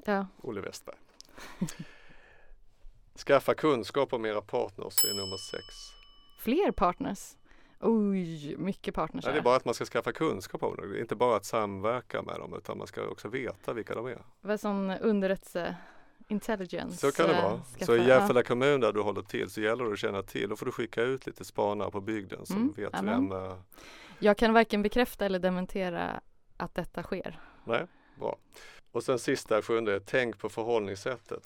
Ja, 0.06 0.26
Olle 0.42 0.60
Westberg. 0.60 0.96
Skaffa 3.26 3.54
kunskap 3.54 4.12
om 4.12 4.24
era 4.26 4.40
partners 4.40 5.04
är 5.04 5.14
nummer 5.14 5.36
sex. 5.36 5.64
fler 6.38 6.70
partners. 6.72 7.36
Oj, 7.82 8.56
mycket 8.58 8.94
partners 8.94 9.24
Nej, 9.24 9.34
det 9.34 9.40
är 9.40 9.42
bara 9.42 9.56
att 9.56 9.64
man 9.64 9.74
ska 9.74 9.84
skaffa 9.84 10.12
kunskap 10.12 10.62
om. 10.62 10.76
Det 10.76 10.82
är 10.98 11.00
inte 11.00 11.14
bara 11.16 11.36
att 11.36 11.44
samverka 11.44 12.22
med 12.22 12.34
dem 12.38 12.54
utan 12.54 12.78
man 12.78 12.86
ska 12.86 13.08
också 13.08 13.28
veta 13.28 13.72
vilka 13.72 13.94
de 13.94 14.06
är. 14.06 14.18
Vad 14.40 14.60
som 14.60 14.96
underrättelse, 15.00 15.76
intelligence. 16.28 16.96
Så 16.96 17.12
kan 17.16 17.28
det 17.28 17.34
eh, 17.36 17.42
vara. 17.42 17.56
skaffa- 17.58 17.84
Så 17.86 17.94
i 17.94 17.98
ja. 17.98 18.04
Järfälla 18.06 18.42
kommun 18.42 18.80
där 18.80 18.92
du 18.92 19.00
håller 19.00 19.22
till 19.22 19.50
så 19.50 19.60
gäller 19.60 19.84
det 19.84 19.92
att 19.92 19.98
känna 19.98 20.22
till. 20.22 20.48
Då 20.48 20.56
får 20.56 20.66
du 20.66 20.72
skicka 20.72 21.02
ut 21.02 21.26
lite 21.26 21.44
spanare 21.44 21.90
på 21.90 22.00
bygden 22.00 22.46
som 22.46 22.56
Mm, 22.56 22.72
vet 22.76 22.94
amen. 22.94 23.28
vem. 23.30 23.42
eh, 23.44 23.56
Jag 24.18 24.36
kan 24.36 24.52
varken 24.52 24.82
bekräfta 24.82 25.26
eller 25.26 25.38
dementera 25.38 26.20
att 26.56 26.74
detta 26.74 27.02
sker. 27.02 27.40
Nej, 27.64 27.86
bra. 28.18 28.36
Och 28.92 29.02
sen 29.02 29.18
sista 29.18 29.62
sjunde, 29.62 30.00
tänk 30.00 30.38
på 30.38 30.48
förhållningssättet. 30.48 31.40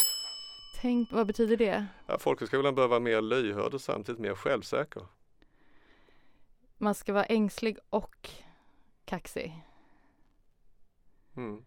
Tänk, 0.80 1.12
vad 1.12 1.26
betyder 1.26 1.56
det? 1.56 1.86
Ja, 2.06 2.18
folkhögskolan 2.18 2.74
bör 2.74 2.88
vara 2.88 3.00
mer 3.00 3.20
lyhörd 3.20 3.74
och 3.74 3.80
samtidigt 3.80 4.20
mer 4.20 4.34
självsäker. 4.34 5.02
Man 6.78 6.94
ska 6.94 7.12
vara 7.12 7.24
ängslig 7.24 7.78
och 7.90 8.30
kaxig. 9.04 9.64
Mm. 11.36 11.64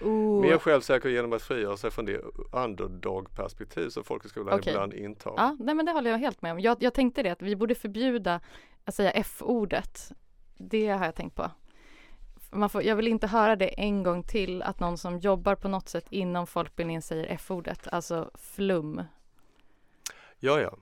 Oh. 0.00 0.40
Mer 0.40 0.58
självsäker 0.58 1.08
genom 1.08 1.32
att 1.32 1.42
frigöra 1.42 1.76
sig 1.76 1.90
från 1.90 2.04
det 2.04 2.20
underdog-perspektiv 2.52 3.88
som 3.88 4.04
folkhögskolan 4.04 4.58
Okej. 4.58 4.72
ibland 4.72 4.94
intar. 4.94 5.34
Ja, 5.36 5.56
nej 5.60 5.74
men 5.74 5.86
det 5.86 5.92
håller 5.92 6.10
jag 6.10 6.18
helt 6.18 6.42
med 6.42 6.52
om. 6.52 6.60
Jag, 6.60 6.82
jag 6.82 6.94
tänkte 6.94 7.22
det 7.22 7.30
att 7.30 7.42
vi 7.42 7.56
borde 7.56 7.74
förbjuda 7.74 8.40
att 8.84 8.94
säga 8.94 9.10
F-ordet. 9.10 10.12
Det 10.56 10.88
har 10.88 11.04
jag 11.04 11.14
tänkt 11.14 11.34
på. 11.34 11.50
Man 12.50 12.70
får, 12.70 12.82
jag 12.82 12.96
vill 12.96 13.08
inte 13.08 13.26
höra 13.26 13.56
det 13.56 13.80
en 13.80 14.02
gång 14.02 14.22
till 14.22 14.62
att 14.62 14.80
någon 14.80 14.98
som 14.98 15.18
jobbar 15.18 15.54
på 15.54 15.68
något 15.68 15.88
sätt 15.88 16.06
inom 16.10 16.46
folkbildningen 16.46 17.02
säger 17.02 17.26
F-ordet, 17.26 17.88
alltså 17.92 18.30
flum. 18.34 19.02
ja. 20.38 20.60
ja. 20.60 20.76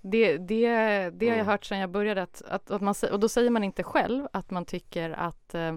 Det, 0.00 0.38
det, 0.38 0.68
det 1.10 1.28
har 1.28 1.36
jag 1.36 1.44
hört 1.44 1.64
sedan 1.64 1.78
jag 1.78 1.90
började 1.90 2.22
att, 2.22 2.42
att, 2.42 2.70
att 2.70 2.80
man, 2.80 2.94
och 3.12 3.20
då 3.20 3.28
säger 3.28 3.50
man 3.50 3.64
inte 3.64 3.82
själv 3.82 4.28
att 4.32 4.50
man 4.50 4.64
tycker 4.64 5.10
att 5.10 5.54
eh, 5.54 5.76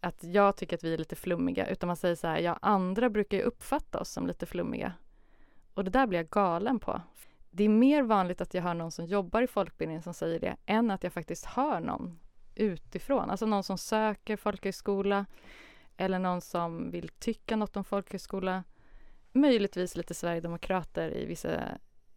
att 0.00 0.24
jag 0.24 0.56
tycker 0.56 0.76
att 0.76 0.84
vi 0.84 0.94
är 0.94 0.98
lite 0.98 1.16
flummiga 1.16 1.66
utan 1.66 1.86
man 1.86 1.96
säger 1.96 2.14
så 2.14 2.26
här, 2.26 2.38
ja 2.38 2.58
andra 2.62 3.10
brukar 3.10 3.36
ju 3.36 3.42
uppfatta 3.42 4.00
oss 4.00 4.10
som 4.10 4.26
lite 4.26 4.46
flummiga. 4.46 4.92
Och 5.74 5.84
det 5.84 5.90
där 5.90 6.06
blir 6.06 6.18
jag 6.18 6.28
galen 6.28 6.78
på. 6.78 7.00
Det 7.50 7.64
är 7.64 7.68
mer 7.68 8.02
vanligt 8.02 8.40
att 8.40 8.54
jag 8.54 8.62
hör 8.62 8.74
någon 8.74 8.90
som 8.90 9.06
jobbar 9.06 9.42
i 9.42 9.46
folkbildningen 9.46 10.02
som 10.02 10.14
säger 10.14 10.40
det 10.40 10.56
än 10.66 10.90
att 10.90 11.02
jag 11.02 11.12
faktiskt 11.12 11.44
hör 11.44 11.80
någon 11.80 12.18
utifrån. 12.54 13.30
Alltså 13.30 13.46
någon 13.46 13.62
som 13.62 13.78
söker 13.78 14.36
folkhögskola 14.36 15.26
eller 15.96 16.18
någon 16.18 16.40
som 16.40 16.90
vill 16.90 17.08
tycka 17.08 17.56
något 17.56 17.76
om 17.76 17.84
folkhögskola. 17.84 18.64
Möjligtvis 19.32 19.96
lite 19.96 20.14
sverigedemokrater 20.14 21.16
i 21.16 21.24
vissa 21.26 21.60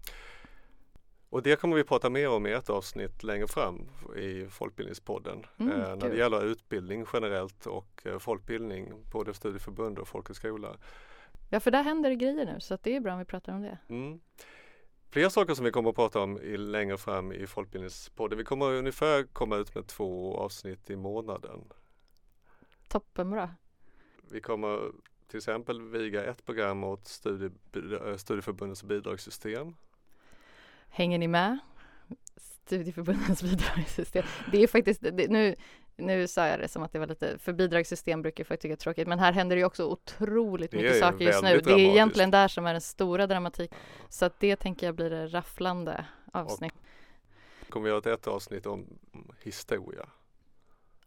Och 1.29 1.43
det 1.43 1.55
kommer 1.55 1.75
vi 1.75 1.83
prata 1.83 2.09
mer 2.09 2.29
om 2.29 2.47
i 2.47 2.51
ett 2.51 2.69
avsnitt 2.69 3.23
längre 3.23 3.47
fram 3.47 3.89
i 4.17 4.47
Folkbildningspodden. 4.49 5.45
Mm, 5.57 5.81
eh, 5.81 5.95
när 5.95 6.09
det 6.09 6.15
gäller 6.15 6.45
utbildning 6.45 7.05
generellt 7.13 7.65
och 7.65 8.01
eh, 8.05 8.19
folkbildning, 8.19 8.93
både 9.11 9.33
studieförbund 9.33 9.99
och 9.99 10.07
folkhögskola. 10.07 10.77
Ja, 11.49 11.59
för 11.59 11.71
där 11.71 11.83
händer 11.83 12.09
det 12.09 12.15
grejer 12.15 12.45
nu 12.45 12.59
så 12.59 12.73
att 12.73 12.83
det 12.83 12.95
är 12.95 12.99
bra 12.99 13.13
om 13.13 13.19
vi 13.19 13.25
pratar 13.25 13.53
om 13.53 13.61
det. 13.61 13.77
Mm. 13.87 14.19
Fler 15.09 15.29
saker 15.29 15.53
som 15.53 15.65
vi 15.65 15.71
kommer 15.71 15.89
att 15.89 15.95
prata 15.95 16.19
om 16.19 16.41
i, 16.41 16.57
längre 16.57 16.97
fram 16.97 17.31
i 17.31 17.47
Folkbildningspodden. 17.47 18.37
Vi 18.37 18.43
kommer 18.43 18.73
ungefär 18.73 19.23
komma 19.23 19.55
ut 19.55 19.75
med 19.75 19.87
två 19.87 20.37
avsnitt 20.37 20.89
i 20.89 20.95
månaden. 20.95 21.59
Toppenbra. 22.87 23.55
Vi 24.31 24.41
kommer 24.41 24.91
till 25.33 25.37
exempel 25.37 25.81
viga 25.81 26.23
ett 26.23 26.45
program 26.45 26.83
åt 26.83 27.07
studie, 27.07 27.49
eh, 27.75 28.15
studieförbundens 28.17 28.83
bidragssystem. 28.83 29.75
Hänger 30.89 31.17
ni 31.19 31.27
med? 31.27 31.57
Studieförbundens 32.37 33.43
bidragssystem. 33.43 34.25
Det 34.51 34.63
är 34.63 34.67
faktiskt, 34.67 35.01
det, 35.01 35.27
nu, 35.29 35.55
nu 35.95 36.27
sa 36.27 36.47
jag 36.47 36.59
det 36.59 36.67
som 36.67 36.83
att 36.83 36.91
det 36.91 36.99
var 36.99 37.07
lite, 37.07 37.37
för 37.37 37.53
bidragssystem 37.53 38.21
brukar 38.21 38.43
folk 38.43 38.59
tycka 38.59 38.71
är 38.73 38.77
tråkigt, 38.77 39.07
men 39.07 39.19
här 39.19 39.31
händer 39.33 39.55
det 39.55 39.59
ju 39.59 39.65
också 39.65 39.85
otroligt 39.85 40.71
Det 40.71 40.77
mycket 40.77 40.99
saker 40.99 41.25
just 41.25 41.41
nu. 41.43 41.49
väldigt 41.49 41.65
Det 41.65 41.71
är 41.71 41.75
dramatiskt. 41.75 41.93
egentligen 41.95 42.31
där 42.31 42.47
som 42.47 42.65
är 42.65 42.71
den 42.71 42.81
stora 42.81 43.27
dramatik. 43.27 43.71
Så 44.09 44.25
att 44.25 44.39
det 44.39 44.55
tänker 44.55 44.85
jag 44.85 44.95
blir 44.95 45.09
det 45.09 45.27
rafflande 45.27 46.05
avsnitt. 46.33 46.73
Kommer 47.69 47.83
vi 47.83 47.89
göra 47.89 48.13
ett 48.13 48.27
avsnitt 48.27 48.65
om 48.65 48.85
historia. 49.43 50.09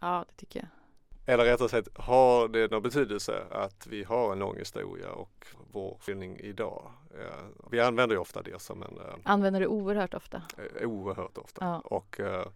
Ja, 0.01 0.25
det 0.29 0.37
tycker 0.37 0.61
jag. 0.61 0.69
Eller 1.27 1.45
rättare 1.45 1.69
sagt, 1.69 1.89
har 1.99 2.49
det 2.49 2.71
någon 2.71 2.83
betydelse 2.83 3.43
att 3.51 3.87
vi 3.87 4.05
har 4.05 4.33
en 4.33 4.39
lång 4.39 4.57
historia 4.59 5.11
och 5.13 5.47
vår 5.73 5.97
utbildning 6.01 6.37
idag? 6.41 6.93
Vi 7.71 7.81
använder 7.81 8.17
ju 8.17 8.21
ofta 8.21 8.43
det 8.43 8.63
som 8.63 8.83
en 8.83 8.99
eh, 8.99 9.15
Använder 9.25 9.61
det 9.61 9.67
oerhört 9.67 10.15
ofta. 10.15 10.43
eh, 10.81 10.89
oerhört 10.89 11.39
ofta. 11.39 11.65
Ja. 11.65 11.81
Och 11.81 12.21
eh, 12.21 12.47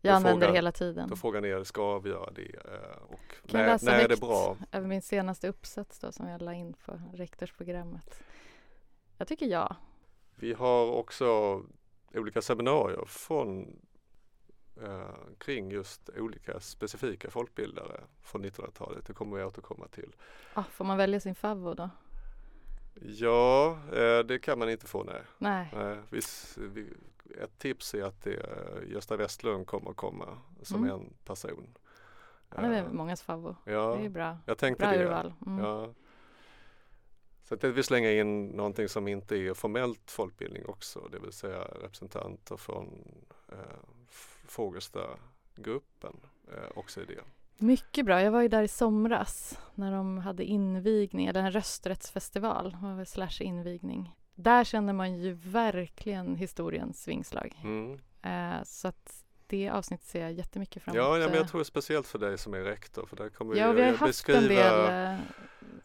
Jag 0.00 0.14
använder 0.14 0.30
frågar- 0.40 0.48
det 0.48 0.54
hela 0.58 0.72
tiden. 0.72 1.08
då 1.08 1.16
frågan 1.16 1.44
är, 1.44 1.64
ska 1.64 1.98
vi 1.98 2.10
göra 2.10 2.30
det? 2.30 2.56
Och 3.08 3.48
Kan 3.50 3.60
när, 3.60 3.66
läsa 3.66 3.90
när 3.90 3.98
är 4.04 4.08
det 4.08 4.20
bra? 4.20 4.56
över 4.72 4.88
min 4.88 5.02
senaste 5.02 5.48
uppsats 5.48 5.98
då 5.98 6.12
som 6.12 6.28
jag 6.28 6.42
la 6.42 6.54
in 6.54 6.74
på 6.86 7.00
rektorsprogrammet? 7.14 8.22
Jag 9.18 9.28
tycker 9.28 9.46
ja. 9.46 9.76
Vi 10.36 10.52
har 10.52 10.90
också 10.92 11.62
olika 12.14 12.42
seminarier 12.42 13.04
från 13.06 13.76
eh, 14.82 15.08
kring 15.38 15.70
just 15.70 16.10
olika 16.16 16.60
specifika 16.60 17.30
folkbildare 17.30 18.00
från 18.22 18.44
1900-talet. 18.44 19.06
Det 19.06 19.12
kommer 19.12 19.36
vi 19.36 19.44
återkomma 19.44 19.88
till. 19.88 20.12
Ah, 20.54 20.64
får 20.64 20.84
man 20.84 20.96
välja 20.98 21.20
sin 21.20 21.34
favvo 21.34 21.74
då? 21.74 21.90
Ja, 23.02 23.78
eh, 23.92 24.18
det 24.18 24.38
kan 24.38 24.58
man 24.58 24.70
inte 24.70 24.86
få 24.86 25.04
nej. 25.04 25.22
Nej. 25.38 25.70
nej 25.74 25.98
vi, 26.10 26.18
s- 26.18 26.58
vi, 26.60 26.86
ett 27.42 27.58
tips 27.58 27.94
är 27.94 28.02
att 28.04 28.22
det, 28.22 28.34
eh, 28.34 28.92
Gösta 28.92 29.16
Westlund 29.16 29.66
kommer 29.66 29.92
komma 29.92 30.38
som 30.62 30.84
Mm. 30.84 30.90
en 31.00 31.12
person. 31.24 31.76
Han 32.48 32.64
är 32.64 32.82
Eh, 32.84 32.92
mångas 32.92 33.22
favvo. 33.22 33.56
Ja, 33.64 33.96
Det 33.96 34.04
är 34.04 34.08
bra. 34.08 34.38
jag 34.46 34.58
tänkte 34.58 34.82
Bra 34.82 34.90
det. 34.92 35.04
urval. 35.04 35.32
Mm. 35.46 35.64
Ja. 35.64 35.92
Så 37.42 37.54
att 37.54 37.64
vi 37.64 37.82
slänga 37.82 38.10
in 38.12 38.46
någonting 38.46 38.88
som 38.88 39.08
inte 39.08 39.36
är 39.36 39.54
formellt 39.54 40.10
folkbildning 40.10 40.66
också, 40.66 41.08
det 41.12 41.18
vill 41.18 41.32
säga 41.32 41.60
representanter 41.64 42.56
från 42.56 43.14
eh, 43.52 43.56
Fågelstagruppen 44.46 46.16
eh, 46.48 46.78
också 46.78 47.00
i 47.00 47.04
det. 47.04 47.20
Mycket 47.58 48.06
bra. 48.06 48.22
Jag 48.22 48.30
var 48.30 48.42
ju 48.42 48.48
där 48.48 48.62
i 48.62 48.68
somras 48.68 49.58
när 49.74 49.92
de 49.92 50.18
hade 50.18 50.44
invigning, 50.44 51.26
eller 51.26 51.40
en 51.40 51.52
rösträttsfestival, 51.52 52.76
slash 53.06 53.40
invigning. 53.40 54.14
Där 54.34 54.64
känner 54.64 54.92
man 54.92 55.14
ju 55.14 55.32
verkligen 55.32 56.36
historiens 56.36 57.02
svingslag. 57.02 57.60
Mm. 57.62 58.00
Eh, 58.22 58.62
så 58.64 58.88
att 58.88 59.24
det 59.46 59.68
avsnittet 59.68 60.06
ser 60.06 60.22
jag 60.22 60.32
jättemycket 60.32 60.82
fram 60.82 60.96
emot. 60.96 61.06
Ja, 61.06 61.18
ja, 61.18 61.26
men 61.26 61.34
Eh, 61.34 61.40
jag 61.40 61.48
tror 61.48 61.64
speciellt 61.64 62.06
för 62.06 62.18
dig 62.18 62.38
som 62.38 62.54
är 62.54 62.60
rektor 62.60 63.06
för 63.06 63.16
där 63.16 63.28
kommer 63.28 63.56
Ja, 63.56 63.72
vi 63.72 63.82
vi 63.82 63.98
beskriva 63.98 64.48
del 64.48 65.12
eh, 65.14 65.20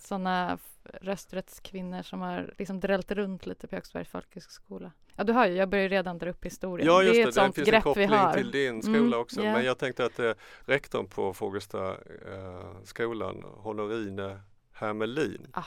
sådana 0.02 0.58
rösträttskvinnor 0.84 2.02
som 2.02 2.22
har 2.22 2.54
liksom 2.58 2.80
drällt 2.80 3.12
runt 3.12 3.46
lite 3.46 3.68
på 3.68 3.76
Högsbergs 3.76 4.10
folkhögskola. 4.10 4.92
Ja, 5.16 5.24
du 5.24 5.34
hör 5.34 5.48
ju, 5.48 5.56
jag 5.56 5.70
börjar 5.70 5.90
redan 5.90 6.18
dra 6.18 6.30
upp 6.30 6.46
historien. 6.46 6.88
Ja 6.88 7.04
just 7.04 7.14
det 7.14 7.20
det, 7.20 7.42
är 7.42 7.48
ett 7.50 7.56
det 7.56 7.62
finns 7.66 7.74
en 7.76 7.82
koppling 7.82 8.10
till 8.34 8.52
din 8.52 8.82
skola 8.82 8.98
Mm, 8.98 9.20
också. 9.20 9.44
ja. 9.44 9.54
Men 9.54 9.66
jag 9.66 9.78
tänkte 9.78 10.06
att 10.06 10.20
eh, 10.20 10.32
rektorn 10.62 11.08
på 11.08 11.34
Fågelsta 11.34 11.92
eh, 12.28 12.72
skolan, 12.84 13.44
Honorine 13.58 14.40
Hermelin, 14.72 15.48
Ah. 15.54 15.64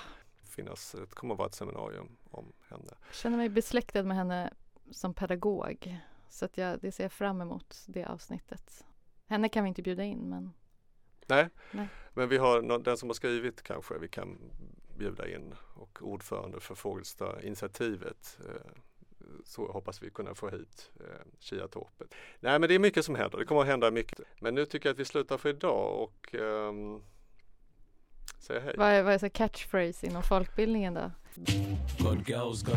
finnas, 0.50 0.92
det 0.92 1.14
kommer 1.14 1.34
att 1.34 1.38
vara 1.38 1.48
ett 1.48 1.54
seminarium 1.54 2.16
om 2.30 2.52
henne. 2.70 2.84
Jag 3.06 3.14
känner 3.14 3.36
mig 3.36 3.48
besläktad 3.48 4.02
med 4.02 4.16
henne 4.16 4.52
som 4.90 5.14
pedagog. 5.14 5.98
Så 6.28 6.44
att 6.44 6.56
jag, 6.58 6.80
det 6.80 6.92
ser 6.92 7.04
jag 7.04 7.12
fram 7.12 7.40
emot, 7.40 7.84
det 7.86 8.04
avsnittet. 8.04 8.84
Henne 9.28 9.48
kan 9.48 9.64
vi 9.64 9.68
inte 9.68 9.82
bjuda 9.82 10.04
in, 10.04 10.18
men 10.28 10.52
Nej, 11.32 11.48
Nej. 11.70 11.88
men 12.14 12.28
vi 12.28 12.36
har 12.36 12.78
den 12.78 12.96
som 12.96 13.08
har 13.08 13.14
skrivit 13.14 13.62
kanske 13.62 13.98
vi 13.98 14.08
kan 14.08 14.38
bjuda 14.98 15.28
in 15.28 15.54
och 15.74 15.98
ordförande 16.02 16.60
för 16.60 16.74
Fågelsta-initiativet. 16.74 18.38
Eh, 18.48 18.72
så 19.44 19.72
hoppas 19.72 20.02
vi 20.02 20.10
kunna 20.10 20.34
få 20.34 20.48
hit 20.48 20.90
eh, 21.00 21.26
Kia 21.38 21.68
Torpet. 21.68 22.14
Nej 22.40 22.58
men 22.58 22.68
det 22.68 22.74
är 22.74 22.78
mycket 22.78 23.04
som 23.04 23.14
händer, 23.14 23.38
det 23.38 23.44
kommer 23.44 23.60
att 23.60 23.66
hända 23.66 23.90
mycket. 23.90 24.20
Men 24.40 24.54
nu 24.54 24.64
tycker 24.64 24.88
jag 24.88 24.94
att 24.94 25.00
vi 25.00 25.04
slutar 25.04 25.38
för 25.38 25.48
idag 25.48 26.02
och 26.02 26.34
ehm, 26.34 27.02
säger 28.38 28.60
hej. 28.60 28.74
vad 28.78 28.88
är, 28.88 29.02
vad 29.02 29.14
är 29.14 29.18
så 29.18 29.30
catchphrase 29.30 30.06
inom 30.06 30.22
folkbildningen 30.22 30.94
då? 30.94 31.10
God 32.02 32.24
girls 32.26 32.62
got 32.62 32.76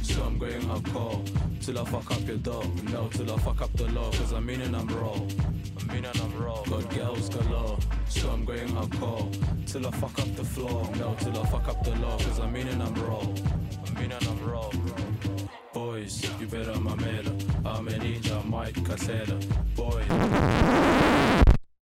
so 0.00 0.22
I'm 0.22 0.38
going 0.38 0.62
hardcore. 0.62 1.60
Till 1.60 1.78
I 1.78 1.84
fuck 1.84 2.10
up 2.10 2.26
your 2.26 2.38
dog, 2.38 2.82
no, 2.90 3.08
till 3.08 3.30
I 3.30 3.36
fuck 3.38 3.60
up 3.60 3.72
the 3.74 3.86
law, 3.88 4.10
cause 4.12 4.32
I'm 4.32 4.46
meaning 4.46 4.74
I'm 4.74 4.88
raw. 4.88 5.12
I'm 5.12 5.86
meaning 5.88 6.10
I'm 6.14 6.42
raw. 6.42 6.62
Got 6.62 6.88
girls 6.94 7.28
galore, 7.28 7.78
some 8.08 8.46
going 8.46 8.68
hardcore. 8.68 9.66
Till 9.66 9.86
I 9.86 9.90
fuck 9.90 10.18
up 10.18 10.34
the 10.36 10.44
floor, 10.44 10.88
no, 10.96 11.14
till 11.18 11.38
I 11.38 11.46
fuck 11.46 11.68
up 11.68 11.84
the 11.84 11.94
law, 11.96 12.16
cause 12.18 12.38
I'm 12.40 12.52
meaning 12.52 12.80
I'm 12.80 12.94
raw. 12.94 13.20
I'm 13.20 13.94
meaning 13.94 14.18
I'm 14.22 14.50
raw. 14.50 14.70
Boys, 15.74 16.26
you 16.40 16.46
better 16.46 16.72
mamela. 16.72 17.66
I'm 17.66 17.88
a 17.88 17.92
ninja, 17.92 18.42
Mike 18.46 18.82
Casella. 18.86 19.38
Boys. 19.76 21.21